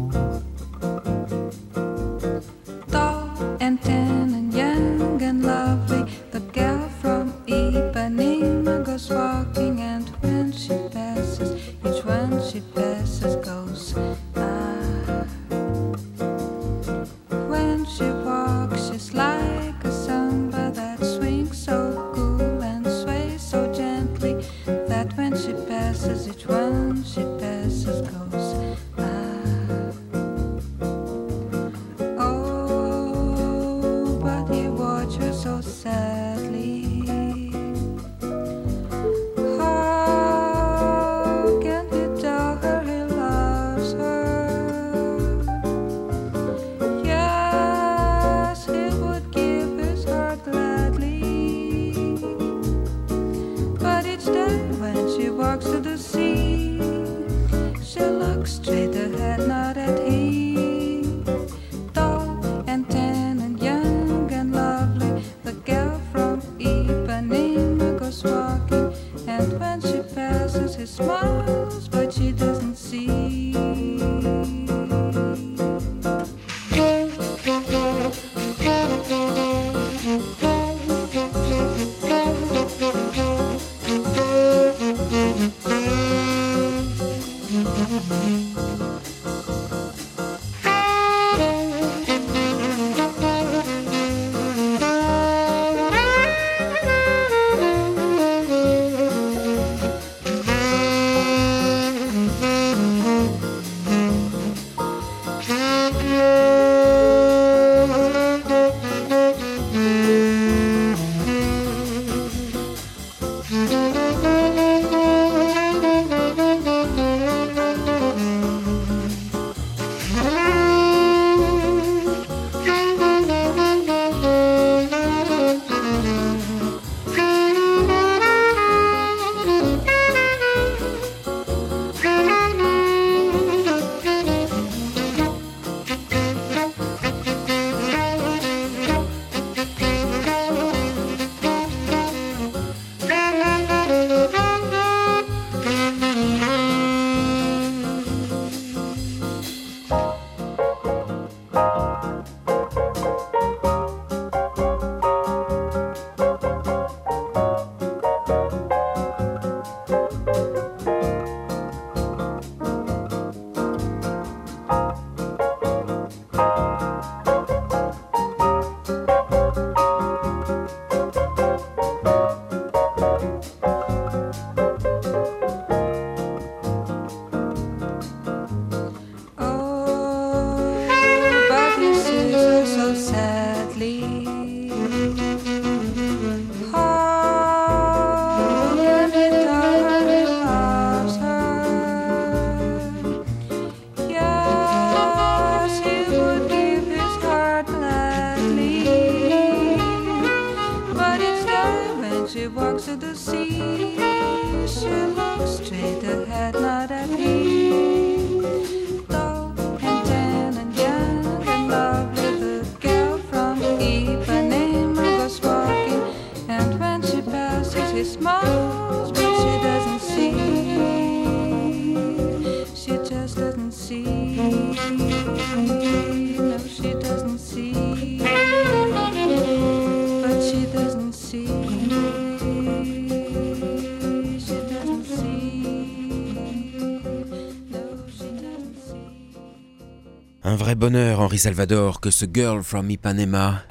Bonheur, 240.81 241.19
Henri 241.19 241.37
Salvador, 241.37 242.01
que 242.01 242.09
ce 242.09 242.25
Girl 242.25 242.63
from 242.63 242.89
Ipanema. 242.89 243.61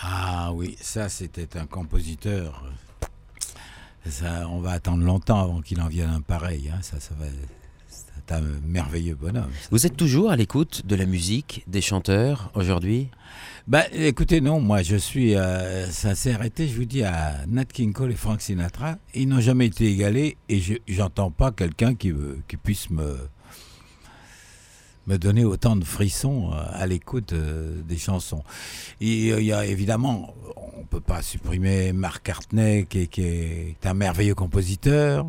Ah 0.00 0.52
oui, 0.54 0.76
ça 0.80 1.08
c'était 1.08 1.58
un 1.58 1.66
compositeur. 1.66 2.62
Ça, 4.08 4.48
on 4.48 4.60
va 4.60 4.70
attendre 4.70 5.04
longtemps 5.04 5.40
avant 5.42 5.62
qu'il 5.62 5.80
en 5.80 5.88
vienne 5.88 6.10
un 6.10 6.20
pareil. 6.20 6.70
hein. 6.72 6.78
Ça, 6.80 7.00
ça 7.00 7.12
va. 7.18 7.26
C'est 7.88 8.32
un 8.32 8.40
merveilleux 8.64 9.16
bonhomme. 9.16 9.50
Vous 9.72 9.84
êtes 9.84 9.96
toujours 9.96 10.30
à 10.30 10.36
l'écoute 10.36 10.86
de 10.86 10.94
la 10.94 11.06
musique, 11.06 11.64
des 11.66 11.80
chanteurs 11.80 12.52
aujourd'hui? 12.54 13.08
Bah, 13.66 13.82
écoutez, 13.92 14.40
non, 14.40 14.60
moi 14.60 14.84
je 14.84 14.94
suis. 14.94 15.34
euh, 15.34 15.90
ça 15.90 16.14
s'est 16.14 16.34
arrêté, 16.34 16.68
je 16.68 16.76
vous 16.76 16.84
dis, 16.84 17.02
à 17.02 17.46
Nat 17.48 17.64
King 17.64 17.92
Cole 17.92 18.12
et 18.12 18.16
Frank 18.16 18.40
Sinatra. 18.40 18.96
Ils 19.12 19.28
n'ont 19.28 19.40
jamais 19.40 19.66
été 19.66 19.86
égalés 19.86 20.36
et 20.48 20.60
je 20.60 20.74
j'entends 20.86 21.32
pas 21.32 21.50
quelqu'un 21.50 21.96
qui 21.96 22.12
puisse 22.62 22.90
me 22.90 23.18
me 25.10 25.18
donner 25.18 25.44
autant 25.44 25.74
de 25.76 25.84
frissons 25.84 26.50
euh, 26.52 26.62
à 26.72 26.86
l'écoute 26.86 27.32
euh, 27.32 27.82
des 27.82 27.98
chansons. 27.98 28.44
Et, 29.00 29.32
euh, 29.32 29.40
Il 29.40 29.46
y 29.46 29.52
a 29.52 29.66
évidemment, 29.66 30.32
on 30.78 30.84
peut 30.84 31.00
pas 31.00 31.20
supprimer 31.22 31.92
Mark 31.92 32.28
Hartney 32.28 32.86
qui, 32.88 33.00
est- 33.02 33.06
qui 33.08 33.22
est 33.22 33.76
un 33.84 33.94
merveilleux 33.94 34.34
compositeur, 34.36 35.26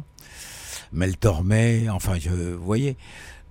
Mel 0.94 1.18
Tormé, 1.18 1.90
enfin, 1.90 2.16
je, 2.20 2.30
vous 2.30 2.64
voyez. 2.64 2.96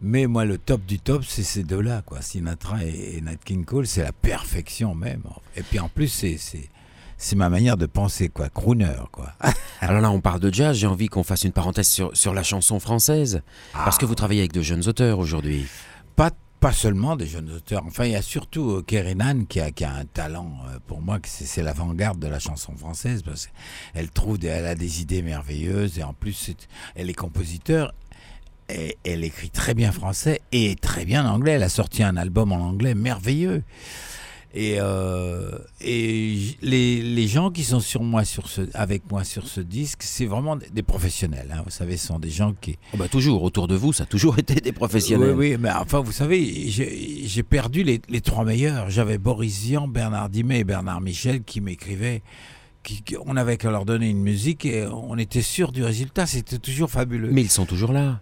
Mais 0.02 0.26
moi, 0.26 0.44
le 0.44 0.56
top 0.56 0.84
du 0.86 0.98
top, 0.98 1.24
c'est 1.26 1.42
ces 1.42 1.62
deux-là, 1.64 2.02
quoi. 2.06 2.22
Sinatra 2.22 2.84
et, 2.84 3.16
et 3.16 3.20
Nat 3.20 3.36
King 3.44 3.64
Cole, 3.64 3.86
c'est 3.86 4.02
la 4.02 4.12
perfection 4.12 4.94
même. 4.94 5.22
Et 5.56 5.62
puis 5.62 5.78
en 5.80 5.88
plus, 5.88 6.08
c'est 6.08 6.38
c'est 7.22 7.36
ma 7.36 7.50
manière 7.50 7.76
de 7.76 7.84
penser, 7.84 8.30
quoi. 8.30 8.48
Crooner, 8.48 8.94
quoi. 9.12 9.32
Alors 9.82 10.00
là, 10.00 10.10
on 10.10 10.20
parle 10.22 10.40
de 10.40 10.50
jazz, 10.54 10.74
j'ai 10.78 10.86
envie 10.86 11.08
qu'on 11.08 11.22
fasse 11.22 11.44
une 11.44 11.52
parenthèse 11.52 11.86
sur, 11.88 12.16
sur 12.16 12.32
la 12.32 12.42
chanson 12.42 12.80
française. 12.80 13.42
Parce 13.74 13.98
que 13.98 14.06
vous 14.06 14.14
travaillez 14.14 14.40
avec 14.40 14.52
de 14.52 14.62
jeunes 14.62 14.88
auteurs 14.88 15.18
aujourd'hui. 15.18 15.66
Pas, 16.60 16.72
seulement 16.72 17.16
des 17.16 17.26
jeunes 17.26 17.50
auteurs. 17.50 17.84
Enfin, 17.86 18.04
il 18.04 18.12
y 18.12 18.16
a 18.16 18.22
surtout 18.22 18.70
euh, 18.70 18.82
Kerinan 18.82 19.44
qui 19.46 19.60
a, 19.60 19.70
qui 19.70 19.84
a 19.84 19.94
un 19.94 20.04
talent, 20.04 20.52
euh, 20.68 20.78
pour 20.86 21.00
moi, 21.00 21.18
c'est 21.24 21.62
l'avant-garde 21.62 22.18
de 22.18 22.28
la 22.28 22.38
chanson 22.38 22.76
française. 22.76 23.22
Parce 23.22 23.48
qu'elle 23.94 24.10
trouve, 24.10 24.38
elle 24.44 24.66
a 24.66 24.74
des 24.74 25.00
idées 25.00 25.22
merveilleuses 25.22 25.98
et 25.98 26.02
en 26.02 26.12
plus, 26.12 26.50
elle 26.94 27.08
est 27.08 27.14
compositeur. 27.14 27.94
Et 28.68 28.98
elle 29.04 29.24
écrit 29.24 29.50
très 29.50 29.74
bien 29.74 29.90
français 29.90 30.42
et 30.52 30.76
très 30.76 31.04
bien 31.04 31.26
anglais. 31.26 31.52
Elle 31.52 31.62
a 31.62 31.70
sorti 31.70 32.02
un 32.02 32.16
album 32.16 32.52
en 32.52 32.60
anglais 32.60 32.94
merveilleux. 32.94 33.64
Et, 34.52 34.78
euh, 34.80 35.58
et 35.80 36.36
les, 36.60 37.00
les 37.02 37.28
gens 37.28 37.52
qui 37.52 37.62
sont 37.62 37.78
sur 37.78 38.02
moi, 38.02 38.24
sur 38.24 38.48
ce, 38.48 38.62
avec 38.74 39.08
moi 39.08 39.22
sur 39.22 39.46
ce 39.46 39.60
disque, 39.60 40.02
c'est 40.02 40.26
vraiment 40.26 40.56
des, 40.56 40.82
professionnels. 40.82 41.54
hein. 41.56 41.62
Vous 41.64 41.70
savez, 41.70 41.96
ce 41.96 42.08
sont 42.08 42.18
des 42.18 42.30
gens 42.30 42.52
qui, 42.60 42.76
Oh 42.92 42.96
bah 42.96 43.06
toujours, 43.08 43.44
autour 43.44 43.68
de 43.68 43.76
vous, 43.76 43.92
ça 43.92 44.02
a 44.02 44.06
toujours 44.06 44.38
été 44.40 44.54
des 44.56 44.72
professionnels. 44.72 45.34
oui, 45.36 45.50
oui, 45.52 45.56
mais 45.60 45.70
enfin, 45.70 46.00
vous 46.00 46.10
savez, 46.10 46.68
j'ai 46.68 47.22
j'ai 47.26 47.42
perdu 47.44 47.84
les, 47.84 48.00
les 48.08 48.20
trois 48.20 48.44
meilleurs. 48.44 48.90
J'avais 48.90 49.18
Boris 49.18 49.60
Vian, 49.62 49.86
Bernard 49.86 50.28
Dimet 50.30 50.60
et 50.60 50.64
Bernard 50.64 51.00
Michel 51.00 51.42
qui 51.44 51.60
m'écrivaient. 51.60 52.22
Qui, 52.82 53.02
qui- 53.02 53.16
on 53.26 53.36
avait 53.36 53.56
qu'à 53.58 53.70
leur 53.70 53.84
donner 53.84 54.08
une 54.08 54.22
musique 54.22 54.64
et 54.64 54.86
on 54.86 55.16
était 55.18 55.42
sûr 55.42 55.70
du 55.70 55.84
résultat. 55.84 56.26
C'était 56.26 56.58
toujours 56.58 56.90
fabuleux. 56.90 57.28
Mais 57.30 57.42
ils 57.42 57.50
sont 57.50 57.66
toujours 57.66 57.92
là. 57.92 58.20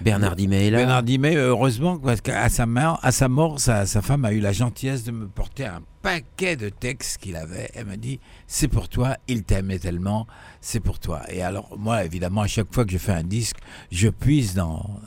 Bernard 0.00 0.36
Dimet 0.36 0.66
est 0.66 0.70
là. 0.70 0.78
Bernard 0.78 1.02
Dimet, 1.02 1.36
heureusement, 1.36 1.98
parce 1.98 2.20
qu'à 2.20 2.48
sa 2.48 2.66
mort, 2.66 2.98
à 3.02 3.12
sa, 3.12 3.28
mort 3.28 3.60
sa, 3.60 3.86
sa 3.86 4.02
femme 4.02 4.24
a 4.24 4.32
eu 4.32 4.40
la 4.40 4.52
gentillesse 4.52 5.04
de 5.04 5.12
me 5.12 5.28
porter 5.28 5.64
un 5.66 5.82
paquet 6.02 6.56
de 6.56 6.68
textes 6.68 7.18
qu'il 7.18 7.36
avait. 7.36 7.70
Elle 7.74 7.86
m'a 7.86 7.96
dit 7.96 8.18
C'est 8.46 8.68
pour 8.68 8.88
toi, 8.88 9.16
il 9.28 9.44
t'aimait 9.44 9.78
tellement, 9.78 10.26
c'est 10.60 10.80
pour 10.80 10.98
toi. 10.98 11.22
Et 11.30 11.42
alors, 11.42 11.76
moi, 11.78 12.04
évidemment, 12.04 12.42
à 12.42 12.48
chaque 12.48 12.72
fois 12.74 12.84
que 12.84 12.92
je 12.92 12.98
fais 12.98 13.12
un 13.12 13.22
disque, 13.22 13.56
je 13.92 14.08
puise 14.08 14.54
dans, 14.54 15.00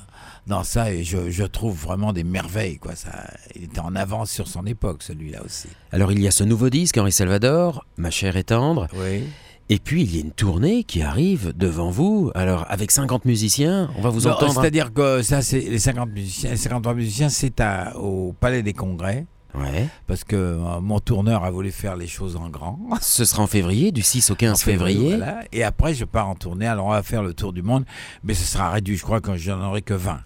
dans 0.47 0.63
ça 0.63 0.91
et 0.91 1.03
je, 1.03 1.29
je 1.29 1.43
trouve 1.43 1.75
vraiment 1.75 2.13
des 2.13 2.23
merveilles. 2.23 2.77
Quoi. 2.77 2.95
Ça, 2.95 3.11
il 3.55 3.65
était 3.65 3.79
en 3.79 3.95
avance 3.95 4.31
sur 4.31 4.47
son 4.47 4.65
époque, 4.65 5.03
celui-là 5.03 5.43
aussi. 5.43 5.67
Alors 5.91 6.11
il 6.11 6.21
y 6.21 6.27
a 6.27 6.31
ce 6.31 6.43
nouveau 6.43 6.69
disque, 6.69 6.97
Henri 6.97 7.11
Salvador, 7.11 7.85
Ma 7.97 8.11
chère 8.11 8.37
et 8.37 8.43
tendre. 8.43 8.87
Oui. 8.95 9.23
Et 9.69 9.79
puis 9.79 10.03
il 10.03 10.15
y 10.15 10.19
a 10.19 10.21
une 10.21 10.31
tournée 10.31 10.83
qui 10.83 11.01
arrive 11.01 11.53
devant 11.57 11.89
vous. 11.89 12.31
Alors 12.35 12.65
avec 12.69 12.91
50 12.91 13.25
musiciens, 13.25 13.89
on 13.97 14.01
va 14.01 14.09
vous 14.09 14.21
Non, 14.21 14.31
entendre. 14.33 14.53
C'est-à-dire 14.61 14.93
que 14.93 15.21
ça, 15.23 15.41
c'est 15.41 15.59
les 15.59 15.79
50 15.79 16.09
musiciens, 16.11 16.51
les 16.51 16.57
53 16.57 16.93
musiciens, 16.93 17.29
c'est 17.29 17.59
à- 17.61 17.97
au 17.97 18.33
Palais 18.39 18.61
des 18.61 18.73
Congrès. 18.73 19.25
Ouais. 19.57 19.87
Parce 20.05 20.25
que 20.25 20.35
euh, 20.35 20.81
mon 20.81 20.99
tourneur 20.99 21.45
a 21.45 21.49
voulu 21.49 21.71
faire 21.71 21.95
les 21.95 22.07
choses 22.07 22.35
en 22.35 22.49
grand. 22.49 22.77
Ce 23.01 23.23
sera 23.23 23.41
en 23.41 23.47
février, 23.47 23.91
du 23.93 24.01
6 24.01 24.29
au 24.31 24.35
15 24.35 24.51
En 24.51 24.55
février. 24.57 25.15
voilà. 25.15 25.39
Et 25.53 25.63
après, 25.63 25.93
je 25.93 26.03
pars 26.03 26.27
en 26.27 26.35
tournée. 26.35 26.67
Alors, 26.67 26.87
on 26.87 26.89
va 26.91 27.01
faire 27.03 27.23
le 27.23 27.33
tour 27.33 27.53
du 27.53 27.61
monde. 27.63 27.85
Mais 28.25 28.33
ce 28.33 28.43
sera 28.43 28.69
réduit. 28.69 28.97
Je 28.97 29.03
crois 29.03 29.21
que 29.21 29.35
j'en 29.37 29.61
aurai 29.65 29.81
que 29.81 29.93
20. 29.93 30.19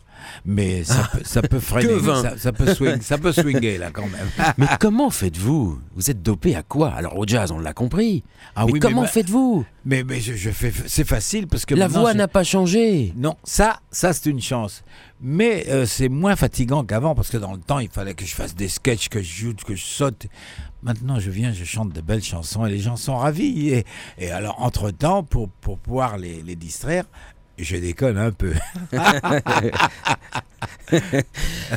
Mais 0.46 0.84
ça, 0.84 1.10
peut, 1.12 1.20
ça 1.24 1.42
peut 1.42 1.60
freiner. 1.62 1.90
Que 1.90 1.94
20. 2.00 2.22
Ça, 2.22 2.38
ça 2.38 2.52
peut 2.52 2.74
swing, 2.74 3.02
ça 3.02 3.18
peut 3.18 3.32
swinguer, 3.34 3.78
là, 3.78 3.92
quand 3.92 4.08
même. 4.08 4.28
Mais 4.58 4.68
comment 4.80 5.10
faites-vous? 5.10 5.80
Vous 5.96 6.10
êtes 6.12 6.22
dopé 6.22 6.56
à 6.56 6.64
quoi? 6.64 6.90
Alors 6.92 7.18
au 7.18 7.26
jazz, 7.28 7.52
on 7.52 7.60
l'a 7.60 7.74
compris. 7.74 8.24
Ah 8.56 8.66
mais 8.66 8.74
oui, 8.74 8.80
comment 8.80 9.02
bah- 9.02 9.08
faites-vous? 9.08 9.66
Mais, 9.86 10.04
mais 10.04 10.20
je, 10.20 10.34
je 10.34 10.50
fais, 10.50 10.72
c'est 10.88 11.08
facile 11.08 11.48
parce 11.48 11.66
que 11.66 11.74
La 11.76 11.88
voix 11.88 12.14
n'a 12.14 12.28
pas 12.28 12.44
changé. 12.44 13.14
Non, 13.16 13.36
ça, 13.44 13.80
ça 13.92 14.14
c'est 14.14 14.30
une 14.30 14.42
chance. 14.42 14.84
Mais 15.22 15.66
euh, 15.70 15.86
c'est 15.86 16.10
moins 16.10 16.36
fatigant 16.36 16.84
qu'avant 16.84 17.16
parce 17.16 17.30
que 17.30 17.38
dans 17.38 17.54
le 17.54 17.60
temps, 17.60 17.80
il 17.80 17.90
fallait 17.90 18.14
que 18.14 18.26
je 18.26 18.34
fasse 18.36 18.56
des 18.56 18.68
sketchs, 18.70 19.10
que 19.10 19.22
je 19.22 19.34
joue, 19.34 19.54
que 19.66 19.76
je 19.76 19.84
saute. 19.84 20.28
Maintenant, 20.82 21.20
je 21.20 21.30
viens, 21.30 21.52
je 21.52 21.66
chante 21.66 21.92
de 21.92 22.00
belles 22.02 22.24
chansons 22.24 22.66
et 22.66 22.70
les 22.70 22.80
gens 22.80 22.96
sont 22.96 23.18
ravis. 23.18 23.70
Et, 23.70 23.86
et 24.18 24.32
alors, 24.32 24.62
entre-temps, 24.62 25.24
pour, 25.24 25.50
pour 25.50 25.78
pouvoir 25.78 26.18
les, 26.18 26.42
les 26.42 26.56
distraire, 26.56 27.04
je 27.64 27.78
déconne 27.78 28.18
un 28.18 28.32
peu. 28.32 28.54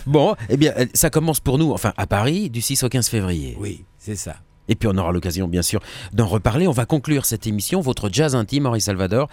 Bon, 0.06 0.34
eh 0.48 0.56
bien, 0.56 0.72
euh, 0.78 0.86
ça 0.94 1.10
commence 1.10 1.40
pour 1.40 1.58
nous, 1.58 1.70
enfin 1.72 1.92
à 1.96 2.06
Paris, 2.06 2.48
du 2.50 2.60
6 2.62 2.82
au 2.82 2.88
15 2.88 3.08
février. 3.08 3.56
Oui, 3.60 3.84
c'est 3.98 4.16
ça. 4.16 4.36
Et 4.68 4.74
puis 4.74 4.88
on 4.90 4.96
aura 4.96 5.12
l'occasion, 5.12 5.48
bien 5.48 5.62
sûr, 5.62 5.80
d'en 6.12 6.26
reparler. 6.26 6.66
On 6.66 6.72
va 6.72 6.86
conclure 6.86 7.26
cette 7.26 7.46
émission, 7.46 7.80
votre 7.80 8.08
jazz 8.10 8.34
intime, 8.34 8.66
Henri 8.66 8.80
Salvador, 8.80 9.28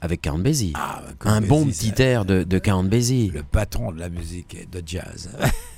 avec 0.00 0.22
Count 0.22 0.38
Basie. 0.38 0.72
Ah, 0.76 1.02
bah, 1.22 1.30
Un 1.30 1.40
bon 1.42 1.66
petit 1.66 1.92
ça- 1.96 2.02
air 2.04 2.24
de, 2.24 2.42
de 2.42 2.58
Count 2.58 2.84
Basie. 2.84 3.30
Le 3.34 3.42
patron 3.42 3.92
de 3.92 3.98
la 4.00 4.08
musique 4.08 4.54
et 4.54 4.66
de 4.66 4.82
jazz. 4.86 5.30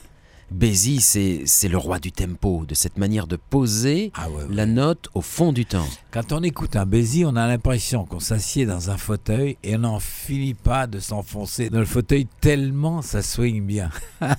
Basie, 0.50 1.00
c'est 1.00 1.68
le 1.68 1.78
roi 1.78 1.98
du 2.00 2.10
tempo, 2.12 2.64
de 2.66 2.74
cette 2.74 2.98
manière 2.98 3.26
de 3.26 3.36
poser 3.36 4.10
Ah 4.14 4.28
ouais, 4.28 4.42
ouais. 4.44 4.54
la 4.54 4.66
note 4.66 5.08
au 5.14 5.20
fond 5.20 5.52
du 5.52 5.64
temps. 5.64 5.86
Quand 6.10 6.32
on 6.32 6.42
écoute 6.42 6.74
un 6.76 6.86
Bézi, 6.86 7.24
on 7.24 7.36
a 7.36 7.46
l'impression 7.46 8.04
qu'on 8.04 8.18
s'assied 8.20 8.66
dans 8.66 8.90
un 8.90 8.96
fauteuil 8.96 9.56
et 9.62 9.76
on 9.76 9.80
n'en 9.80 10.00
finit 10.00 10.54
pas 10.54 10.86
de 10.86 10.98
s'enfoncer 10.98 11.70
dans 11.70 11.78
le 11.78 11.84
fauteuil 11.86 12.26
tellement 12.40 13.00
ça 13.02 13.22
swing 13.22 13.64
bien. 13.64 13.90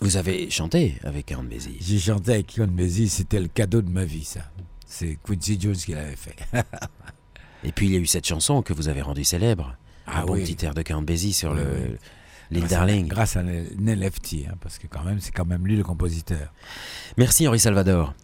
Vous 0.00 0.16
avez 0.16 0.50
chanté 0.50 0.98
avec 1.04 1.26
Count 1.26 1.44
Basie. 1.44 1.76
J'ai 1.80 1.98
chanté 1.98 2.32
avec 2.32 2.54
Count 2.56 2.66
Basie, 2.68 3.08
c'était 3.08 3.38
le 3.40 3.48
cadeau 3.48 3.82
de 3.82 3.90
ma 3.90 4.04
vie, 4.04 4.24
ça. 4.24 4.40
C'est 4.86 5.18
Quincy 5.22 5.58
Jones 5.60 5.76
qui 5.76 5.92
l'avait 5.92 6.16
fait. 6.16 6.36
Et 7.64 7.70
puis 7.70 7.86
il 7.86 7.92
y 7.92 7.96
a 7.96 8.00
eu 8.00 8.06
cette 8.06 8.26
chanson 8.26 8.62
que 8.62 8.72
vous 8.72 8.88
avez 8.88 9.02
rendue 9.02 9.24
célèbre. 9.24 9.76
Ah 10.06 10.22
un 10.22 10.24
bon 10.26 10.34
petit 10.34 10.64
air 10.64 10.74
de 10.74 10.82
Count 10.82 11.02
Basie 11.02 11.32
sur 11.32 11.52
Oui, 11.52 11.58
le 11.58 11.90
oui. 11.92 11.96
L'île 12.52 12.60
Grâce 12.60 12.72
à- 12.72 12.76
Darling. 12.76 13.08
Grâce 13.08 13.36
à 13.36 13.42
Nelefti, 13.42 14.46
hein, 14.48 14.54
parce 14.60 14.78
que 14.78 14.86
quand 14.86 15.02
même, 15.02 15.18
c'est 15.20 15.32
quand 15.32 15.44
même 15.46 15.66
lui 15.66 15.76
le 15.76 15.82
compositeur. 15.82 16.52
Merci 17.16 17.48
Henri 17.48 17.58
Salvador. 17.58 18.14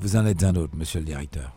Vous 0.00 0.16
en 0.16 0.24
êtes 0.26 0.42
un 0.44 0.54
autre, 0.56 0.74
monsieur 0.76 1.00
le 1.00 1.06
directeur. 1.06 1.54